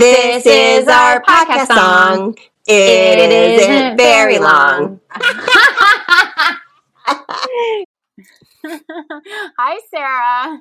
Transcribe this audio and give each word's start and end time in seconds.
This 0.00 0.46
is 0.46 0.88
our 0.88 1.22
podcast 1.22 1.66
song. 1.66 2.34
It 2.66 3.60
isn't 3.60 3.98
very 3.98 4.38
long. 4.38 4.98
Hi, 9.58 9.78
Sarah. 9.90 10.58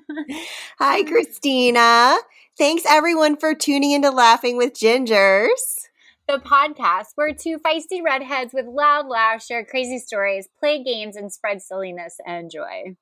Hi, 0.80 1.04
Christina. 1.04 2.18
Thanks 2.58 2.84
everyone 2.86 3.38
for 3.38 3.56
tuning 3.56 3.92
into 3.92 4.12
Laughing 4.12 4.58
with 4.58 4.74
Gingers. 4.74 5.88
The 6.28 6.40
podcast 6.40 7.12
where 7.16 7.34
two 7.34 7.60
feisty 7.60 8.04
redheads 8.04 8.54
with 8.54 8.66
loud 8.66 9.08
laughs 9.08 9.46
share 9.46 9.64
crazy 9.64 10.00
stories, 10.00 10.50
play 10.60 10.84
games, 10.84 11.16
and 11.16 11.32
spread 11.32 11.62
silliness 11.62 12.18
and 12.28 12.52
joy. 12.52 12.98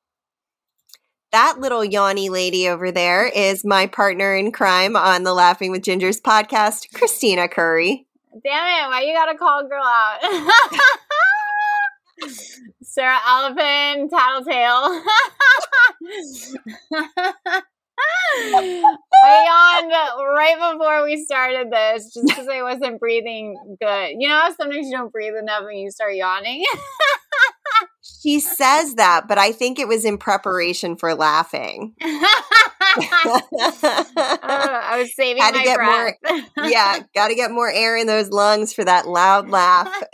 That 1.32 1.59
little 1.59 1.84
yawny 1.84 2.30
lady 2.30 2.70
over 2.70 2.89
there 2.89 3.28
is 3.28 3.66
my 3.66 3.88
partner 3.88 4.34
in 4.34 4.54
crime 4.54 4.96
on 4.96 5.23
the 5.23 5.34
Laughing 5.34 5.71
with 5.71 5.82
Gingers 5.82 6.21
podcast, 6.21 6.93
Christina 6.93 7.50
Curry. 7.50 8.07
Damn 8.32 8.43
it, 8.43 8.89
why 8.89 9.02
you 9.02 9.14
gotta 9.14 9.38
call 9.38 9.60
a 9.60 9.68
girl 9.68 9.83
out? 9.83 10.19
Sarah 12.82 13.19
Elephant, 13.28 14.10
Tattletale. 14.10 15.04
I 19.24 19.82
yawned 19.82 19.91
right 20.33 20.74
before 20.74 21.04
we 21.04 21.24
started 21.25 21.71
this 21.71 22.14
just 22.14 22.28
because 22.28 22.47
I 22.47 22.61
wasn't 22.64 23.00
breathing 23.00 23.55
good. 23.82 24.11
You 24.18 24.30
know 24.30 24.36
how 24.36 24.54
sometimes 24.54 24.88
you 24.88 24.94
don't 24.94 25.11
breathe 25.11 25.36
enough 25.36 25.64
and 25.69 25.80
you 25.80 25.91
start 25.91 26.16
yawning? 26.16 26.64
she 28.02 28.40
says 28.40 28.96
that, 28.96 29.28
but 29.28 29.38
I 29.38 29.52
think 29.52 29.80
it 29.80 29.88
was 29.88 30.06
in 30.06 30.18
preparation 30.18 30.96
for 30.98 31.14
laughing. 31.16 31.94
uh, 32.03 32.08
I 34.44 34.98
was 35.00 35.16
saving 35.16 35.42
Had 35.42 35.52
to 35.52 35.58
my 35.59 35.64
get 35.64 35.78
breath. 35.78 36.16
more, 36.26 36.42
yeah, 36.70 37.00
got 37.14 37.28
to 37.30 37.36
get 37.36 37.52
more 37.52 37.70
air 37.70 37.98
in 37.98 38.08
those 38.08 38.30
lungs 38.30 38.73
for 38.73 38.84
that 38.84 39.08
loud 39.08 39.50
laugh. 39.50 40.03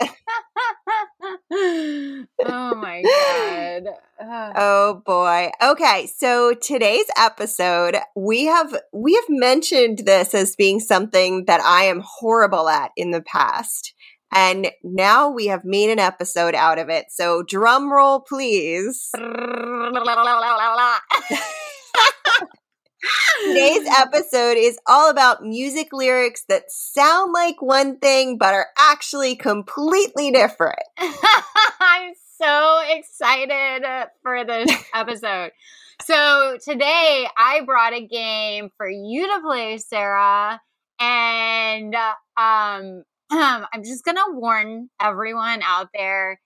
oh 1.52 2.74
my 2.76 3.02
god. 3.02 3.88
Ugh. 4.20 4.52
Oh 4.56 5.02
boy. 5.04 5.50
Okay, 5.62 6.06
so 6.06 6.54
today's 6.54 7.06
episode, 7.18 7.96
we 8.14 8.44
have 8.46 8.74
we 8.92 9.14
have 9.14 9.24
mentioned 9.28 9.98
this 10.06 10.34
as 10.34 10.54
being 10.56 10.78
something 10.80 11.46
that 11.46 11.60
I 11.60 11.84
am 11.84 12.02
horrible 12.04 12.68
at 12.68 12.92
in 12.96 13.10
the 13.10 13.22
past. 13.22 13.92
And 14.34 14.70
now 14.82 15.30
we 15.30 15.46
have 15.46 15.64
made 15.64 15.90
an 15.90 16.00
episode 16.00 16.56
out 16.56 16.78
of 16.78 16.88
it. 16.88 17.06
So 17.10 17.44
drum 17.44 17.92
roll 17.92 18.20
please. 18.20 19.10
Today's 23.44 23.86
episode 23.98 24.56
is 24.56 24.78
all 24.86 25.10
about 25.10 25.42
music 25.42 25.88
lyrics 25.92 26.44
that 26.48 26.64
sound 26.70 27.32
like 27.32 27.60
one 27.60 27.98
thing 27.98 28.38
but 28.38 28.54
are 28.54 28.68
actually 28.78 29.36
completely 29.36 30.30
different. 30.30 30.78
I'm 30.98 32.14
so 32.40 32.80
excited 32.88 33.84
for 34.22 34.44
this 34.44 34.70
episode. 34.94 35.52
So 36.02 36.58
today 36.62 37.28
I 37.36 37.60
brought 37.64 37.92
a 37.92 38.06
game 38.06 38.70
for 38.76 38.88
you 38.88 39.26
to 39.28 39.40
play, 39.42 39.78
Sarah, 39.78 40.60
and 40.98 41.94
uh, 41.94 42.82
um, 43.34 43.66
I'm 43.72 43.82
just 43.84 44.04
gonna 44.04 44.20
warn 44.28 44.88
everyone 45.00 45.62
out 45.62 45.88
there. 45.94 46.40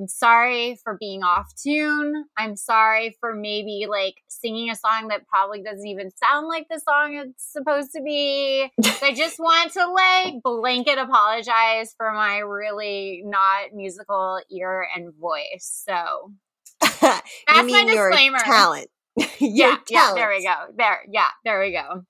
I'm 0.00 0.08
sorry 0.08 0.80
for 0.82 0.96
being 0.98 1.22
off 1.22 1.52
tune. 1.62 2.24
I'm 2.36 2.56
sorry 2.56 3.16
for 3.20 3.34
maybe 3.34 3.86
like 3.88 4.16
singing 4.26 4.70
a 4.70 4.74
song 4.74 5.08
that 5.08 5.28
probably 5.28 5.62
doesn't 5.62 5.86
even 5.86 6.10
sound 6.10 6.48
like 6.48 6.66
the 6.70 6.80
song 6.80 7.14
it's 7.14 7.52
supposed 7.52 7.90
to 7.92 8.02
be. 8.02 8.70
I 9.02 9.12
just 9.16 9.38
want 9.38 9.72
to 9.74 9.86
like 9.86 10.42
blanket 10.42 10.98
apologize 10.98 11.94
for 11.96 12.12
my 12.12 12.38
really 12.38 13.22
not 13.24 13.74
musical 13.74 14.40
ear 14.50 14.86
and 14.96 15.12
voice. 15.20 15.84
So 15.88 16.32
That's 17.00 17.22
mean 17.64 17.86
my 17.86 17.92
disclaimer. 17.92 18.38
talent. 18.38 18.88
yeah, 19.38 19.76
yeah, 19.90 20.12
there 20.14 20.30
we 20.30 20.42
go. 20.42 20.54
There, 20.76 21.04
yeah, 21.10 21.28
there 21.44 21.60
we 21.60 21.72
go. 21.72 22.04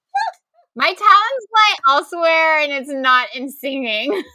My 0.74 0.86
talent's 0.86 1.46
lie 1.54 1.76
elsewhere, 1.88 2.60
and 2.60 2.72
it's 2.72 2.90
not 2.90 3.28
in 3.34 3.50
singing. 3.50 4.22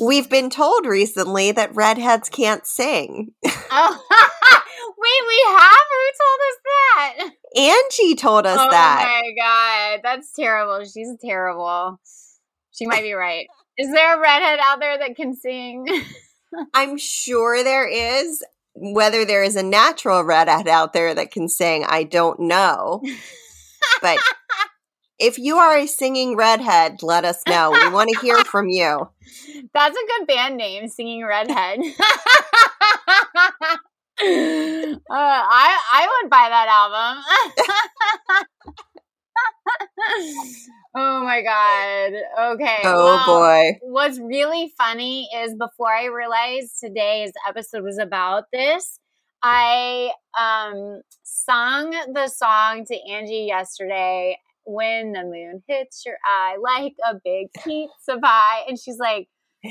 We've 0.00 0.28
been 0.28 0.50
told 0.50 0.84
recently 0.86 1.52
that 1.52 1.74
redheads 1.74 2.28
can't 2.28 2.66
sing. 2.66 3.32
oh, 3.44 4.04
wait, 4.98 5.22
we 5.28 5.44
have 5.56 5.86
who 5.90 6.10
told 6.20 6.40
us 6.48 6.58
that? 6.64 7.14
Angie 7.56 8.14
told 8.14 8.46
us 8.46 8.58
oh 8.60 8.70
that. 8.70 9.04
my 9.06 9.22
god, 9.36 10.00
that's 10.04 10.32
terrible. 10.34 10.84
She's 10.84 11.16
terrible. 11.24 11.98
She 12.72 12.86
might 12.86 13.02
be 13.02 13.14
right. 13.14 13.46
Is 13.76 13.90
there 13.92 14.16
a 14.16 14.20
redhead 14.20 14.60
out 14.62 14.78
there 14.80 14.98
that 14.98 15.16
can 15.16 15.34
sing? 15.34 15.86
I'm 16.74 16.98
sure 16.98 17.64
there 17.64 17.88
is. 17.88 18.44
Whether 18.80 19.24
there 19.24 19.42
is 19.42 19.56
a 19.56 19.62
natural 19.64 20.22
redhead 20.22 20.68
out 20.68 20.92
there 20.92 21.12
that 21.12 21.32
can 21.32 21.48
sing, 21.48 21.84
I 21.84 22.04
don't 22.04 22.38
know. 22.38 23.02
But 24.02 24.18
if 25.18 25.38
you 25.38 25.56
are 25.56 25.76
a 25.76 25.86
singing 25.86 26.36
redhead, 26.36 27.02
let 27.02 27.24
us 27.24 27.42
know. 27.48 27.70
We 27.72 27.88
want 27.90 28.10
to 28.10 28.20
hear 28.20 28.36
from 28.44 28.68
you. 28.68 29.08
That's 29.74 29.96
a 29.96 30.06
good 30.18 30.26
band 30.26 30.56
name, 30.56 30.88
Singing 30.88 31.24
Redhead. 31.24 31.80
uh, 34.20 35.00
I 35.10 35.78
I 35.92 36.08
would 36.22 36.30
buy 36.30 36.48
that 36.48 36.68
album. 36.68 37.24
oh 40.96 41.24
my 41.24 41.42
god. 41.42 42.52
Okay. 42.54 42.78
Oh 42.84 43.04
well, 43.04 43.26
boy. 43.26 43.78
What's 43.82 44.18
really 44.18 44.72
funny 44.78 45.28
is 45.34 45.54
before 45.54 45.90
I 45.90 46.06
realized 46.06 46.80
today's 46.80 47.32
episode 47.46 47.82
was 47.84 47.98
about 47.98 48.44
this, 48.52 48.98
I 49.42 50.12
um 50.38 51.02
sung 51.22 51.90
the 52.12 52.28
song 52.28 52.84
to 52.86 52.96
Angie 53.10 53.46
yesterday 53.48 54.38
when 54.64 55.12
the 55.12 55.24
moon 55.24 55.62
hits 55.66 56.04
your 56.04 56.16
eye 56.24 56.56
like 56.60 56.94
a 57.08 57.14
big 57.24 57.48
pizza 57.64 58.18
pie 58.22 58.64
and 58.68 58.78
she's 58.78 58.98
like 58.98 59.28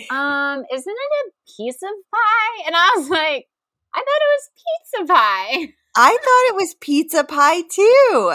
um 0.09 0.63
isn't 0.73 0.95
it 0.95 1.27
a 1.27 1.31
piece 1.55 1.83
of 1.83 1.89
pie? 2.11 2.63
And 2.65 2.75
i 2.75 2.93
was 2.97 3.09
like 3.09 3.47
i 3.93 3.99
thought 3.99 4.21
it 4.21 4.33
was 4.35 4.49
pizza 4.55 5.13
pie. 5.13 5.73
I 5.99 6.09
thought 6.11 6.49
it 6.49 6.55
was 6.55 6.75
pizza 6.75 7.23
pie 7.23 7.61
too. 7.61 8.33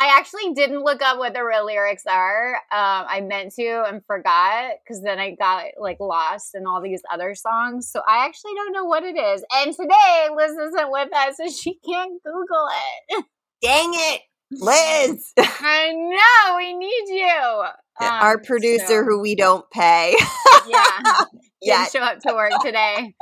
I 0.00 0.16
actually 0.18 0.52
didn't 0.54 0.82
look 0.82 1.02
up 1.02 1.18
what 1.18 1.32
the 1.34 1.42
real 1.44 1.64
lyrics 1.66 2.04
are 2.06 2.54
um 2.72 3.06
i 3.08 3.20
meant 3.20 3.52
to 3.54 3.82
and 3.86 4.02
forgot 4.06 4.72
because 4.82 5.02
then 5.02 5.18
i 5.18 5.34
got 5.34 5.64
like 5.80 5.98
lost 6.00 6.54
in 6.54 6.66
all 6.66 6.80
these 6.82 7.02
other 7.12 7.34
songs 7.34 7.90
so 7.90 8.00
i 8.08 8.24
actually 8.26 8.52
don't 8.56 8.72
know 8.72 8.84
what 8.84 9.02
it 9.04 9.16
is 9.16 9.44
and 9.52 9.74
today 9.74 10.28
liz 10.36 10.52
isn't 10.52 10.90
with 10.90 11.08
us 11.14 11.36
so 11.36 11.48
she 11.48 11.78
can't 11.86 12.22
google 12.24 12.68
it 13.10 13.24
Dang 13.62 13.92
it, 13.94 14.20
Liz. 14.50 15.32
i 15.38 15.90
know 15.92 16.56
we 16.58 16.74
need 16.74 17.04
you 17.08 17.64
Our 18.00 18.34
Um, 18.36 18.40
producer, 18.44 18.86
so- 18.86 19.04
who 19.04 19.20
we 19.20 19.34
don't 19.36 19.68
pay. 19.70 20.14
yeah 20.68 21.24
Yeah. 21.64 21.78
didn't 21.78 21.92
show 21.92 22.00
up 22.00 22.18
to 22.20 22.34
work 22.34 22.52
today. 22.62 23.14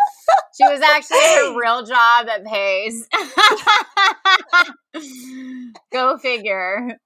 She 0.60 0.64
was 0.68 0.80
actually 0.80 1.18
at 1.18 1.42
a 1.54 1.58
real 1.58 1.84
job 1.84 2.26
that 2.26 2.44
pays. 2.44 3.08
Go 5.92 6.18
figure. 6.18 6.98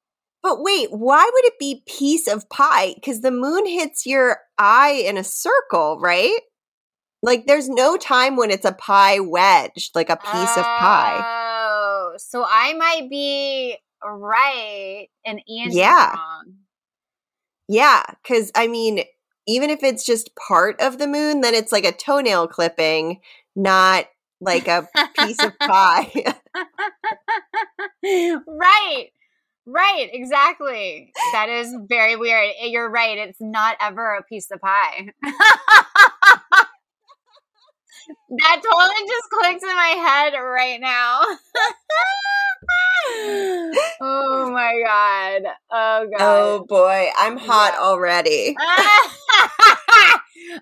But 0.43 0.63
wait, 0.63 0.89
why 0.91 1.29
would 1.33 1.45
it 1.45 1.59
be 1.59 1.83
piece 1.87 2.29
of 2.29 2.49
pie? 2.49 2.95
Because 2.95 3.21
the 3.21 3.31
moon 3.31 3.67
hits 3.67 4.07
your 4.07 4.39
eye 4.59 5.03
in 5.07 5.17
a 5.17 5.25
circle, 5.25 5.99
right? 6.01 6.39
Like 7.23 7.47
there's 7.47 7.69
no 7.69 7.97
time 7.97 8.37
when 8.37 8.51
it's 8.51 8.65
a 8.65 8.73
pie 8.73 9.19
wedged, 9.21 9.95
like 9.95 10.11
a 10.11 10.17
piece 10.17 10.57
of 10.57 10.65
pie. 10.79 11.23
Oh, 11.25 12.13
so 12.19 12.45
I 12.49 12.75
might 12.75 13.11
be 13.11 13.77
right 14.05 15.09
and 15.25 15.41
Angie 15.49 15.79
Yeah. 15.79 16.13
wrong. 16.15 16.55
Yeah, 17.69 18.05
because 18.23 18.53
I 18.55 18.69
mean, 18.69 19.03
even 19.47 19.71
if 19.71 19.83
it's 19.83 20.05
just 20.05 20.35
part 20.37 20.81
of 20.81 20.99
the 20.99 21.07
moon, 21.07 21.41
then 21.41 21.55
it's 21.55 21.73
like 21.73 21.85
a 21.85 21.93
toenail 21.93 22.49
clipping, 22.49 23.21
not 23.55 24.07
like 24.41 24.69
a 24.69 24.89
piece 25.19 25.43
of 25.43 25.59
pie. 25.59 26.13
right. 28.47 29.07
Right, 29.69 30.09
exactly. 30.13 31.13
That 31.33 31.49
is 31.49 31.75
very 31.89 32.15
weird. 32.15 32.53
You're 32.63 32.89
right. 32.89 33.19
It's 33.19 33.41
not 33.41 33.77
ever 33.81 34.15
a 34.15 34.23
piece 34.23 34.49
of 34.53 34.61
pie. 34.61 35.13
that 38.39 38.63
totally 38.63 39.09
just 39.09 39.31
clicked 39.31 39.63
in 39.63 39.75
my 39.75 39.95
head 40.07 40.35
right 40.39 40.81
now. 40.81 41.21
oh 44.01 44.51
my 44.53 44.81
god. 44.85 45.43
Oh 45.71 46.07
god. 46.11 46.21
oh 46.21 46.65
boy, 46.69 47.09
I'm 47.19 47.37
hot 47.37 47.75
Yeah. 47.75 47.81
already. 47.81 48.57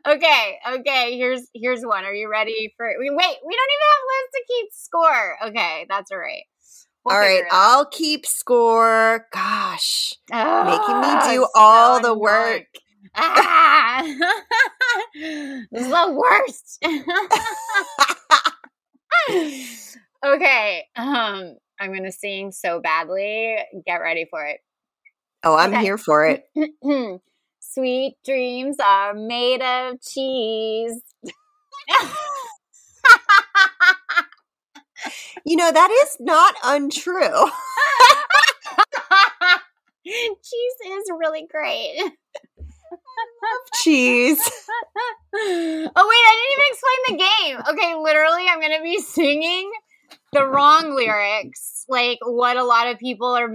okay, 0.06 0.58
okay. 0.74 1.16
Here's 1.16 1.48
here's 1.54 1.82
one. 1.84 2.04
Are 2.04 2.14
you 2.14 2.28
ready 2.30 2.72
for? 2.76 2.86
we- 2.98 3.10
Wait, 3.10 3.36
we 3.46 3.56
don't 3.56 3.72
even 3.72 3.88
have 3.90 4.04
Liz 4.10 4.30
to 4.34 4.42
keep 4.48 4.66
score. 4.72 5.36
Okay, 5.48 5.86
that's 5.88 6.10
all 6.10 6.18
right. 6.18 6.42
We'll 7.04 7.14
all 7.14 7.20
right, 7.20 7.28
figure 7.28 7.46
it 7.46 7.52
out. 7.52 7.58
I'll 7.58 7.86
keep 7.86 8.26
score. 8.26 9.26
Gosh, 9.32 10.14
making 10.30 11.00
me 11.00 11.08
do 11.28 11.42
so 11.42 11.48
all 11.54 12.00
the 12.00 12.14
work. 12.16 12.66
Ah! 13.16 14.02
this 15.14 15.66
is 15.72 15.88
the 15.88 16.12
worst. 16.12 16.84
okay, 20.24 20.84
um, 20.96 21.56
I'm 21.80 21.92
gonna 21.94 22.12
sing 22.12 22.52
so 22.52 22.80
badly. 22.80 23.56
Get 23.86 23.96
ready 23.96 24.26
for 24.30 24.44
it. 24.46 24.60
Oh, 25.44 25.56
I'm 25.56 25.72
Okay. 25.74 25.82
here 25.82 25.98
for 25.98 26.26
it. 26.26 26.44
Sweet 27.60 28.16
dreams 28.24 28.76
are 28.84 29.14
made 29.14 29.62
of 29.62 30.00
cheese. 30.00 31.00
You 35.44 35.56
know, 35.56 35.70
that 35.70 35.90
is 36.04 36.16
not 36.20 36.54
untrue. 36.64 37.14
cheese 40.06 40.74
is 40.86 41.10
really 41.18 41.46
great. 41.50 41.96
Cheese. 43.82 44.40
oh 45.34 45.80
wait, 45.84 45.96
I 45.96 46.34
didn't 46.36 46.52
even 46.52 46.66
explain 46.70 47.00
the 47.08 47.16
game. 47.24 47.56
Okay, 47.74 47.94
literally, 47.96 48.46
I'm 48.48 48.60
gonna 48.60 48.82
be 48.82 49.00
singing 49.00 49.70
the 50.32 50.46
wrong 50.46 50.94
lyrics, 50.94 51.84
like 51.88 52.18
what 52.22 52.56
a 52.56 52.64
lot 52.64 52.88
of 52.88 52.98
people 52.98 53.28
are 53.28 53.50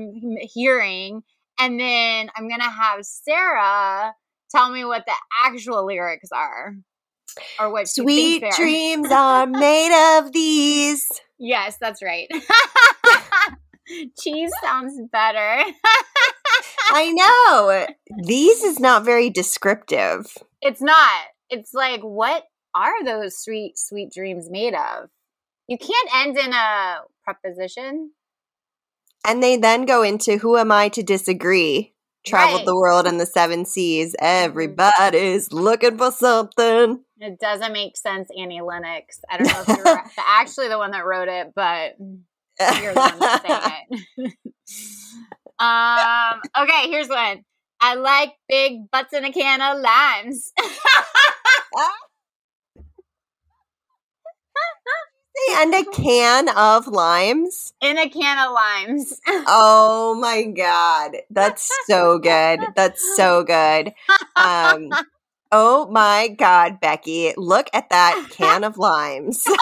hearing, 0.53 1.21
and 1.59 1.79
then 1.79 2.29
I'm 2.35 2.49
gonna 2.49 2.69
have 2.69 3.03
Sarah 3.03 4.13
tell 4.51 4.71
me 4.71 4.85
what 4.85 5.05
the 5.05 5.13
actual 5.45 5.85
lyrics 5.85 6.29
are, 6.31 6.75
or 7.59 7.71
what 7.71 7.87
Sweet 7.87 8.43
dreams 8.55 9.11
are 9.11 9.47
made 9.47 10.17
of 10.19 10.31
these. 10.31 11.05
Yes, 11.37 11.77
that's 11.79 12.01
right. 12.01 12.29
Cheese 14.19 14.51
sounds 14.61 14.99
better. 15.11 15.63
I 16.89 17.11
know. 17.11 17.87
These 18.23 18.63
is 18.63 18.79
not 18.79 19.05
very 19.05 19.29
descriptive. 19.29 20.37
It's 20.61 20.81
not. 20.81 21.21
It's 21.49 21.73
like, 21.73 22.01
what 22.01 22.43
are 22.75 23.03
those 23.03 23.41
sweet, 23.41 23.77
sweet 23.77 24.11
dreams 24.13 24.49
made 24.49 24.73
of? 24.73 25.09
You 25.67 25.77
can't 25.77 26.09
end 26.15 26.37
in 26.37 26.53
a 26.53 26.97
preposition. 27.23 28.11
And 29.25 29.43
they 29.43 29.57
then 29.57 29.85
go 29.85 30.01
into 30.01 30.37
who 30.37 30.57
am 30.57 30.71
I 30.71 30.89
to 30.89 31.03
disagree? 31.03 31.93
Traveled 32.25 32.59
Right. 32.61 32.65
The 32.65 32.75
world 32.75 33.07
and 33.07 33.19
the 33.19 33.25
seven 33.25 33.65
seas. 33.65 34.15
Everybody's 34.19 35.51
looking 35.51 35.97
for 35.97 36.11
something. 36.11 37.03
It 37.19 37.39
doesn't 37.39 37.73
make 37.73 37.97
sense, 37.97 38.29
Annie 38.37 38.61
Lennox. 38.61 39.19
I 39.29 39.37
don't 39.37 39.47
know 39.47 39.63
if 39.67 39.77
you're 39.77 40.03
actually 40.27 40.69
the 40.69 40.77
one 40.77 40.91
that 40.91 41.05
wrote 41.05 41.27
it, 41.27 41.53
but 41.55 41.95
you're 41.99 42.93
the 42.93 42.99
one 42.99 43.19
that's 43.19 43.47
saying 43.47 43.87
it. 44.17 44.33
um, 45.59 46.41
okay, 46.63 46.89
here's 46.89 47.09
one. 47.09 47.43
I 47.81 47.95
like 47.95 48.33
big 48.47 48.89
butts 48.91 49.13
in 49.13 49.25
a 49.25 49.31
can 49.31 49.61
of 49.61 49.81
limes. 49.81 50.51
and 55.51 55.73
a 55.73 55.83
can 55.85 56.49
of 56.49 56.87
limes. 56.87 57.73
in 57.81 57.97
a 57.97 58.09
can 58.09 58.45
of 58.45 58.53
limes. 58.53 59.19
Oh 59.51 60.15
my 60.19 60.43
god, 60.43 61.17
that's 61.29 61.69
so 61.87 62.19
good. 62.19 62.59
That's 62.75 63.15
so 63.15 63.43
good. 63.43 63.93
Um, 64.35 64.89
oh 65.51 65.87
my 65.89 66.27
god, 66.37 66.79
Becky, 66.79 67.33
look 67.37 67.67
at 67.73 67.89
that 67.89 68.27
can 68.31 68.63
of 68.63 68.77
limes. 68.77 69.43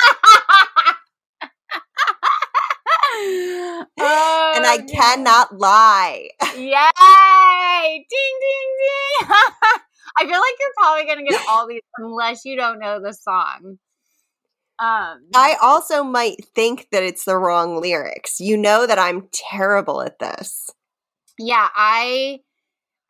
Oh, 4.00 4.54
and 4.56 4.66
I 4.66 4.78
no. 4.78 4.86
cannot 4.94 5.58
lie. 5.58 6.30
Yay! 6.56 8.06
Ding, 8.10 8.36
ding, 8.42 8.70
ding. 8.80 9.30
I 10.20 10.22
feel 10.26 10.32
like 10.32 10.56
you're 10.60 10.74
probably 10.78 11.06
going 11.06 11.20
to 11.20 11.24
get 11.32 11.42
all 11.50 11.68
these 11.68 11.82
unless 11.98 12.46
you 12.46 12.56
don't 12.56 12.80
know 12.80 13.00
the 13.02 13.14
song. 13.14 13.78
Um, 14.80 15.22
I 15.36 15.56
also 15.62 16.04
might 16.04 16.46
think 16.56 16.88
that 16.92 17.04
it's 17.04 17.26
the 17.26 17.38
wrong 17.38 17.82
lyrics. 17.82 18.40
You 18.40 18.58
know 18.58 18.86
that 18.86 19.00
I'm 19.00 19.28
terrible 19.32 20.02
at 20.02 20.20
this. 20.20 20.70
yeah, 21.40 21.70
I 21.76 22.40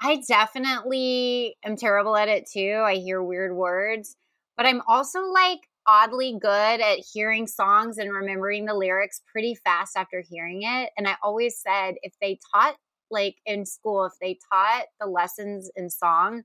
I 0.01 0.21
definitely 0.27 1.57
am 1.63 1.75
terrible 1.75 2.15
at 2.15 2.27
it 2.29 2.47
too. 2.51 2.83
I 2.85 2.95
hear 2.95 3.21
weird 3.23 3.55
words, 3.55 4.15
but 4.55 4.65
I'm 4.65 4.81
also 4.87 5.21
like 5.25 5.59
oddly 5.87 6.37
good 6.39 6.81
at 6.81 6.99
hearing 7.13 7.47
songs 7.47 7.97
and 7.97 8.11
remembering 8.11 8.65
the 8.65 8.73
lyrics 8.73 9.21
pretty 9.31 9.55
fast 9.55 9.95
after 9.95 10.21
hearing 10.21 10.63
it. 10.63 10.91
And 10.97 11.07
I 11.07 11.15
always 11.23 11.59
said 11.59 11.95
if 12.01 12.13
they 12.21 12.39
taught 12.53 12.75
like 13.09 13.37
in 13.45 13.65
school, 13.65 14.05
if 14.05 14.13
they 14.21 14.37
taught 14.51 14.85
the 14.99 15.07
lessons 15.07 15.71
in 15.75 15.89
song, 15.89 16.43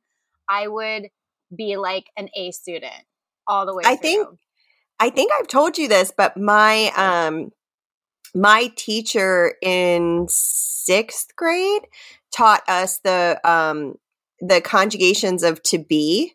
I 0.48 0.68
would 0.68 1.08
be 1.54 1.76
like 1.76 2.06
an 2.16 2.28
A 2.36 2.52
student 2.52 3.04
all 3.46 3.66
the 3.66 3.74
way 3.74 3.82
I 3.84 3.96
through. 3.96 4.00
think 4.02 4.28
I 5.00 5.10
think 5.10 5.32
I've 5.38 5.48
told 5.48 5.78
you 5.78 5.88
this, 5.88 6.12
but 6.16 6.36
my 6.36 6.92
um 6.96 7.50
my 8.34 8.72
teacher 8.76 9.54
in 9.60 10.26
6th 10.26 11.34
grade 11.36 11.82
taught 12.34 12.62
us 12.68 12.98
the 13.00 13.40
um 13.44 13.96
the 14.40 14.60
conjugations 14.60 15.42
of 15.42 15.62
to 15.64 15.78
be 15.78 16.34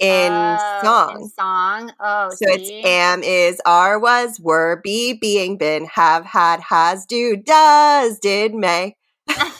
in 0.00 0.32
Oh, 0.32 0.80
song. 0.82 1.22
In 1.22 1.28
song. 1.28 1.92
Oh, 2.00 2.30
so 2.30 2.46
it's 2.48 2.70
am, 2.86 3.22
is, 3.22 3.60
are, 3.66 3.98
was, 3.98 4.40
were, 4.40 4.80
be, 4.82 5.12
being, 5.12 5.58
been, 5.58 5.84
have, 5.86 6.24
had, 6.24 6.60
has, 6.60 7.04
do, 7.06 7.36
does, 7.36 8.18
did, 8.18 8.54
may. 8.54 8.96
That's 9.28 9.50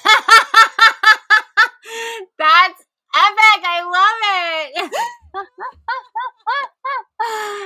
epic. 3.14 3.64
I 3.64 3.82
love 3.84 4.86
it. 4.86 4.92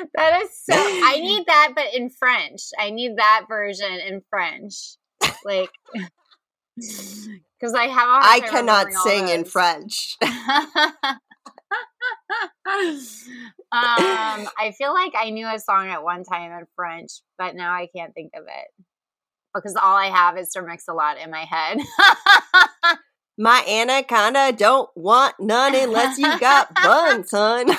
that 0.17 0.43
is 0.43 0.51
so. 0.65 0.75
I 0.75 1.17
need 1.21 1.47
that, 1.47 1.73
but 1.75 1.95
in 1.95 2.11
French. 2.11 2.63
I 2.79 2.91
need 2.91 3.17
that 3.19 3.47
version 3.49 3.93
in 3.93 4.23
French. 4.31 4.97
Like, 5.45 5.71
because 6.77 7.75
I 7.75 7.87
have 7.87 8.25
I 8.25 8.41
cannot 8.41 8.93
sing 8.93 9.29
in. 9.29 9.45
French. 9.45 10.17
Um, 12.67 14.49
I 14.59 14.73
feel 14.77 14.93
like 14.93 15.13
I 15.17 15.31
knew 15.31 15.47
a 15.47 15.59
song 15.59 15.89
at 15.89 16.03
one 16.03 16.25
time 16.25 16.53
in 16.53 16.67
French, 16.77 17.11
but 17.39 17.55
now 17.55 17.73
I 17.73 17.89
can't 17.95 18.15
think 18.15 18.33
of 18.35 18.45
it 18.45 18.85
because 19.55 19.77
all 19.77 19.97
I 19.97 20.07
have 20.07 20.37
is 20.37 20.53
Sir 20.53 20.67
Mix-a-Lot 20.67 21.19
in 21.19 21.31
my 21.31 21.45
head. 21.45 21.79
My 23.37 23.65
anaconda 23.67 24.53
don't 24.57 24.89
want 24.95 25.35
none 25.41 25.75
unless 25.75 26.19
you 26.19 26.39
got 26.39 26.73
buns, 26.73 27.31
son. 27.31 27.67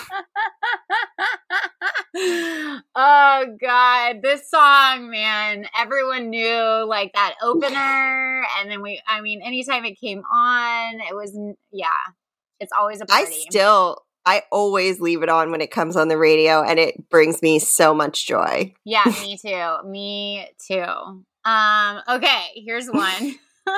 oh 2.93 3.45
god, 3.61 4.21
this 4.21 4.49
song, 4.49 5.09
man, 5.09 5.65
everyone 5.77 6.29
knew 6.29 6.85
like 6.85 7.13
that 7.13 7.35
opener, 7.41 8.45
and 8.59 8.69
then 8.69 8.81
we, 8.81 9.01
I 9.07 9.21
mean, 9.21 9.41
anytime 9.41 9.85
it 9.85 9.97
came 9.97 10.23
on, 10.23 10.95
it 10.95 11.15
was, 11.15 11.39
yeah, 11.71 11.87
it's 12.59 12.73
always 12.77 12.99
a 12.99 13.05
party. 13.05 13.25
I 13.25 13.45
still, 13.49 13.99
I 14.25 14.43
always 14.51 14.99
leave 14.99 15.21
it 15.23 15.29
on 15.29 15.51
when 15.51 15.61
it 15.61 15.71
comes 15.71 15.95
on 15.95 16.07
the 16.07 16.17
radio, 16.17 16.63
and 16.63 16.79
it 16.79 17.09
brings 17.09 17.41
me 17.41 17.59
so 17.59 17.93
much 17.93 18.25
joy. 18.25 18.73
yeah, 18.83 19.03
me 19.21 19.37
too, 19.37 19.77
me 19.85 20.47
too. 20.67 21.23
Um, 21.45 22.01
okay, 22.09 22.45
here's 22.55 22.87
one. 22.87 23.35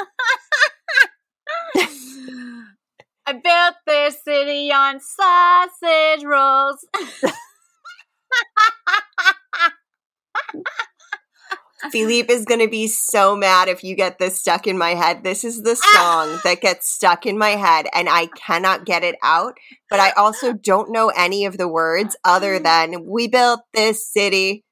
I 3.30 3.34
built 3.34 3.76
this 3.86 4.24
city 4.24 4.72
on 4.72 5.02
sausage 5.02 6.24
rolls. 6.24 6.86
Philippe 11.92 12.34
is 12.34 12.46
going 12.46 12.60
to 12.60 12.68
be 12.68 12.88
so 12.88 13.36
mad 13.36 13.68
if 13.68 13.84
you 13.84 13.96
get 13.96 14.18
this 14.18 14.40
stuck 14.40 14.66
in 14.66 14.78
my 14.78 14.92
head. 14.92 15.24
This 15.24 15.44
is 15.44 15.62
the 15.62 15.80
ah! 15.82 15.94
song 15.96 16.40
that 16.44 16.62
gets 16.62 16.90
stuck 16.90 17.26
in 17.26 17.38
my 17.38 17.52
head, 17.52 17.88
and 17.94 18.10
I 18.10 18.28
cannot 18.28 18.86
get 18.86 19.04
it 19.04 19.16
out. 19.24 19.58
But 19.90 20.00
I 20.00 20.12
also 20.12 20.54
don't 20.54 20.92
know 20.92 21.10
any 21.10 21.46
of 21.46 21.58
the 21.58 21.68
words 21.68 22.16
other 22.24 22.60
mm. 22.60 22.64
than 22.64 23.06
"We 23.06 23.28
built 23.28 23.62
this 23.74 24.12
city, 24.12 24.64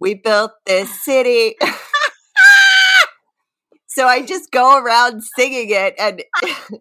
we 0.00 0.14
built 0.14 0.52
this 0.66 1.04
city." 1.04 1.56
so 3.86 4.06
I 4.06 4.24
just 4.24 4.50
go 4.50 4.82
around 4.82 5.22
singing 5.22 5.70
it, 5.70 5.94
and 5.98 6.22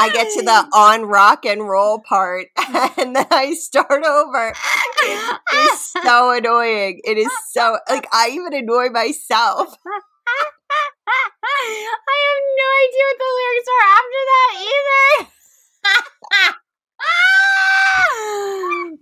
I 0.00 0.10
get 0.10 0.32
to 0.34 0.42
the 0.42 0.68
on 0.76 1.02
rock 1.02 1.44
and 1.44 1.68
roll 1.68 2.00
part, 2.00 2.46
and 2.96 3.16
then 3.16 3.26
I 3.30 3.54
start 3.54 4.04
over. 4.04 4.52
It 5.50 5.72
is 5.72 5.92
so 6.04 6.30
annoying. 6.32 7.00
It 7.04 7.18
is 7.18 7.30
so 7.52 7.78
like 7.88 8.06
I 8.12 8.30
even 8.30 8.52
annoy 8.54 8.90
myself. 8.90 9.74
I 11.08 12.16
have 12.24 12.44
no 12.58 12.68
idea 12.84 13.04
what 13.08 13.18
the 13.18 13.30
lyrics 13.38 13.68
are 13.74 13.86
after 13.96 14.20
that 14.28 14.52
either. 14.68 15.08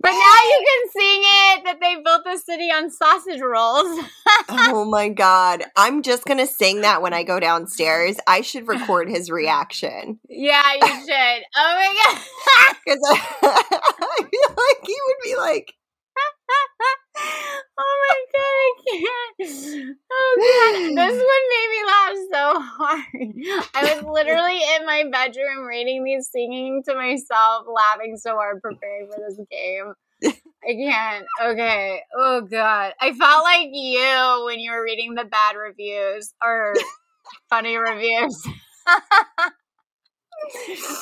but 0.01 0.11
now 0.11 0.39
you 0.43 0.59
can 0.67 0.83
sing 0.91 1.21
it 1.23 1.63
that 1.65 1.77
they 1.81 1.95
built 2.03 2.23
the 2.23 2.37
City 2.37 2.69
on 2.71 2.89
sausage 2.89 3.41
rolls. 3.41 3.99
oh 4.49 4.85
my 4.89 5.09
god. 5.09 5.65
I'm 5.75 6.01
just 6.01 6.25
going 6.25 6.39
to 6.39 6.47
sing 6.47 6.81
that 6.81 7.01
when 7.01 7.13
I 7.13 7.23
go 7.23 7.39
downstairs. 7.39 8.17
I 8.27 8.41
should 8.41 8.67
record 8.67 9.09
his 9.09 9.29
reaction. 9.29 10.19
Yeah, 10.29 10.73
you 10.73 10.87
should. 10.87 11.43
Oh 11.55 11.75
my 11.75 11.93
god. 12.03 12.17
Cuz 12.87 12.99
I, 13.05 13.19
I 13.43 14.17
feel 14.17 14.55
like 14.55 14.85
he 14.85 14.95
would 15.07 15.17
be 15.23 15.35
like 15.35 15.73
oh 17.77 17.95
my 18.09 18.25
god, 18.33 18.43
I 18.43 18.73
can't. 18.89 19.95
Oh 20.11 20.35
god. 20.37 20.97
This 20.97 21.17
one 21.17 21.45
made 21.53 21.69
me 21.73 21.81
laugh 21.85 22.17
so 22.31 22.43
hard. 22.61 23.31
I 23.73 23.93
was 23.93 24.03
literally 24.03 24.59
in 24.75 24.85
my 24.85 25.03
bedroom 25.11 25.65
reading 25.65 26.03
these, 26.03 26.29
singing 26.31 26.83
to 26.87 26.95
myself, 26.95 27.65
laughing 27.67 28.17
so 28.17 28.35
hard, 28.35 28.61
preparing 28.61 29.07
for 29.07 29.19
this 29.27 29.39
game. 29.51 29.93
I 30.67 30.73
can't. 30.73 31.25
Okay. 31.43 32.01
Oh 32.17 32.41
god. 32.41 32.93
I 32.99 33.13
felt 33.13 33.43
like 33.43 33.69
you 33.71 34.43
when 34.45 34.59
you 34.59 34.71
were 34.71 34.83
reading 34.83 35.13
the 35.13 35.25
bad 35.25 35.55
reviews 35.55 36.33
or 36.43 36.73
funny 37.49 37.77
reviews. 37.77 38.47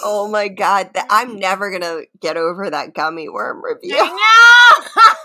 oh 0.04 0.28
my 0.30 0.48
god, 0.48 0.92
that 0.94 1.08
I'm 1.10 1.40
never 1.40 1.78
to 1.80 2.06
get 2.20 2.38
over 2.38 2.70
that 2.70 2.94
gummy 2.94 3.28
worm 3.30 3.64
review. 3.64 3.98
I 4.00 4.08
know. 4.08 4.14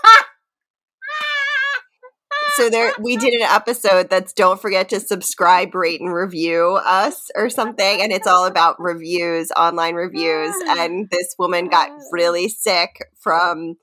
so 2.55 2.69
there 2.69 2.93
we 2.99 3.17
did 3.17 3.33
an 3.33 3.41
episode 3.43 4.09
that's 4.09 4.33
don't 4.33 4.61
forget 4.61 4.89
to 4.89 4.99
subscribe 4.99 5.73
rate 5.75 6.01
and 6.01 6.13
review 6.13 6.79
us 6.85 7.29
or 7.35 7.49
something 7.49 8.01
and 8.01 8.11
it's 8.11 8.27
all 8.27 8.45
about 8.45 8.79
reviews 8.79 9.51
online 9.57 9.95
reviews 9.95 10.53
and 10.67 11.09
this 11.09 11.35
woman 11.39 11.67
got 11.67 11.89
really 12.11 12.47
sick 12.47 13.05
from 13.19 13.75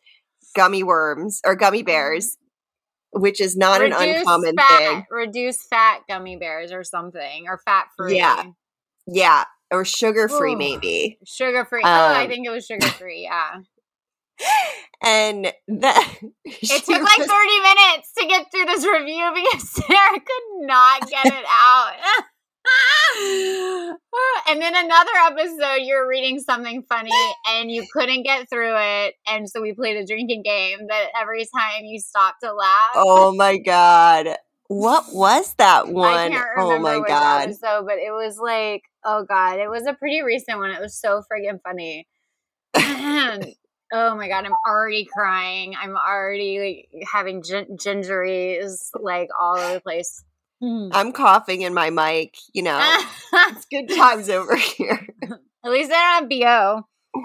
gummy 0.56 0.82
worms 0.82 1.40
or 1.46 1.54
gummy 1.54 1.82
bears 1.82 2.36
which 3.12 3.40
is 3.40 3.56
not 3.56 3.80
an 3.82 3.92
uncommon 3.92 4.54
fat, 4.56 4.78
thing 4.78 5.04
Reduce 5.10 5.62
fat 5.66 6.00
gummy 6.08 6.36
bears 6.36 6.72
or 6.72 6.84
something, 6.84 7.46
or 7.48 7.58
fat 7.64 7.86
free. 7.96 8.16
Yeah. 8.18 8.42
yeah 9.06 9.44
or 9.70 9.84
sugar 9.84 10.28
free 10.28 10.54
maybe 10.54 11.18
Sugar 11.26 11.64
free. 11.64 11.82
oh, 11.84 11.88
I 11.88 12.24
Um, 12.24 12.28
think 12.28 12.46
it 12.46 12.50
was 12.50 12.66
sugar 12.66 12.86
free. 12.86 13.22
Yeah. 13.22 13.60
And 15.02 15.52
that 15.68 16.18
It 16.44 16.84
took 16.84 17.02
like 17.02 17.28
30 17.28 17.28
minutes 17.28 18.12
to 18.18 18.26
get 18.26 18.46
through 18.50 18.66
this 18.66 18.86
review 18.86 19.30
because 19.34 19.70
Sarah 19.70 20.20
could 20.20 20.66
not 20.66 21.08
get 21.08 21.26
it 21.26 21.44
out. 21.48 21.92
and 24.48 24.60
then 24.60 24.74
another 24.76 25.10
episode, 25.26 25.82
you 25.82 25.94
were 25.94 26.08
reading 26.08 26.40
something 26.40 26.82
funny 26.82 27.10
and 27.48 27.70
you 27.70 27.86
couldn't 27.92 28.24
get 28.24 28.50
through 28.50 28.74
it. 28.76 29.14
And 29.26 29.48
so 29.48 29.62
we 29.62 29.72
played 29.72 29.96
a 29.96 30.04
drinking 30.04 30.42
game 30.42 30.86
that 30.88 31.06
every 31.18 31.44
time 31.44 31.84
you 31.84 32.00
stopped 32.00 32.42
to 32.42 32.52
laugh. 32.52 32.90
oh 32.94 33.34
my 33.34 33.58
god 33.58 34.36
what 34.68 35.04
was 35.14 35.54
that 35.54 35.86
I 35.86 35.90
one? 35.90 36.34
Oh 36.58 36.78
my 36.78 36.98
which 36.98 37.08
god 37.08 37.44
episode, 37.44 37.86
but 37.86 37.96
it 37.96 38.12
was 38.12 38.38
like, 38.38 38.82
oh 39.02 39.24
god, 39.24 39.58
it 39.58 39.68
was 39.68 39.86
a 39.86 39.94
pretty 39.94 40.22
recent 40.22 40.58
one. 40.58 40.70
It 40.70 40.80
was 40.80 40.94
so 40.94 41.22
friggin' 41.22 41.60
funny. 41.62 42.06
oh 43.92 44.16
my 44.16 44.28
god, 44.28 44.44
I'm 44.44 44.52
already 44.66 45.04
crying. 45.04 45.74
I'm 45.80 45.96
already 45.96 46.88
like, 46.92 47.04
having 47.12 47.42
gin- 47.42 47.76
gingeries 47.78 48.90
like 49.00 49.28
all 49.38 49.58
over 49.58 49.74
the 49.74 49.80
place. 49.80 50.24
i'm 50.60 51.12
coughing 51.12 51.62
in 51.62 51.72
my 51.72 51.88
mic 51.88 52.34
you 52.52 52.64
know 52.64 52.80
it's 53.32 53.64
good 53.70 53.88
times 53.88 54.28
over 54.28 54.56
here 54.56 55.06
At 55.64 55.72
least 55.72 55.90
I 55.92 56.20
don't 56.20 56.30
have 56.30 56.32
bo. 56.40 56.86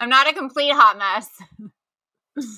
I'm 0.00 0.08
not 0.08 0.30
a 0.30 0.32
complete 0.32 0.72
hot 0.72 0.96
mess. 0.96 1.28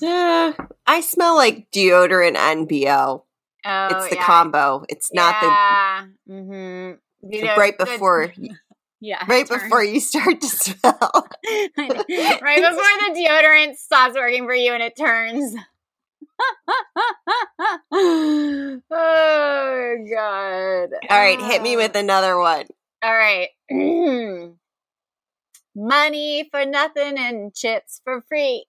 Yeah, 0.00 0.52
I 0.86 1.00
smell 1.00 1.34
like 1.34 1.68
deodorant 1.72 2.36
and 2.36 2.68
BO. 2.68 3.24
Oh, 3.64 3.86
it's 3.90 4.10
the 4.10 4.16
yeah. 4.16 4.24
combo. 4.24 4.84
It's 4.88 5.12
not 5.12 5.34
yeah. 5.42 6.06
Mm-hmm. 6.28 7.30
the 7.30 7.42
right 7.56 7.76
before 7.76 8.32
yeah, 9.02 9.24
right 9.26 9.48
before 9.48 9.82
you 9.82 9.98
start 9.98 10.40
to 10.40 10.48
smell. 10.48 10.92
right 11.76 12.06
before 12.06 12.38
the 12.38 13.10
deodorant 13.16 13.74
stops 13.74 14.14
working 14.14 14.46
for 14.46 14.54
you 14.54 14.72
and 14.72 14.82
it 14.82 14.96
turns. 14.96 15.56
oh 17.92 18.80
god. 20.08 20.90
All 21.10 21.18
right, 21.18 21.40
hit 21.40 21.62
me 21.62 21.76
with 21.76 21.96
another 21.96 22.38
one. 22.38 22.66
All 23.02 23.12
right. 23.12 23.48
Money 25.74 26.48
for 26.48 26.64
nothing 26.64 27.18
and 27.18 27.52
chips 27.52 28.00
for 28.04 28.20
free. 28.20 28.66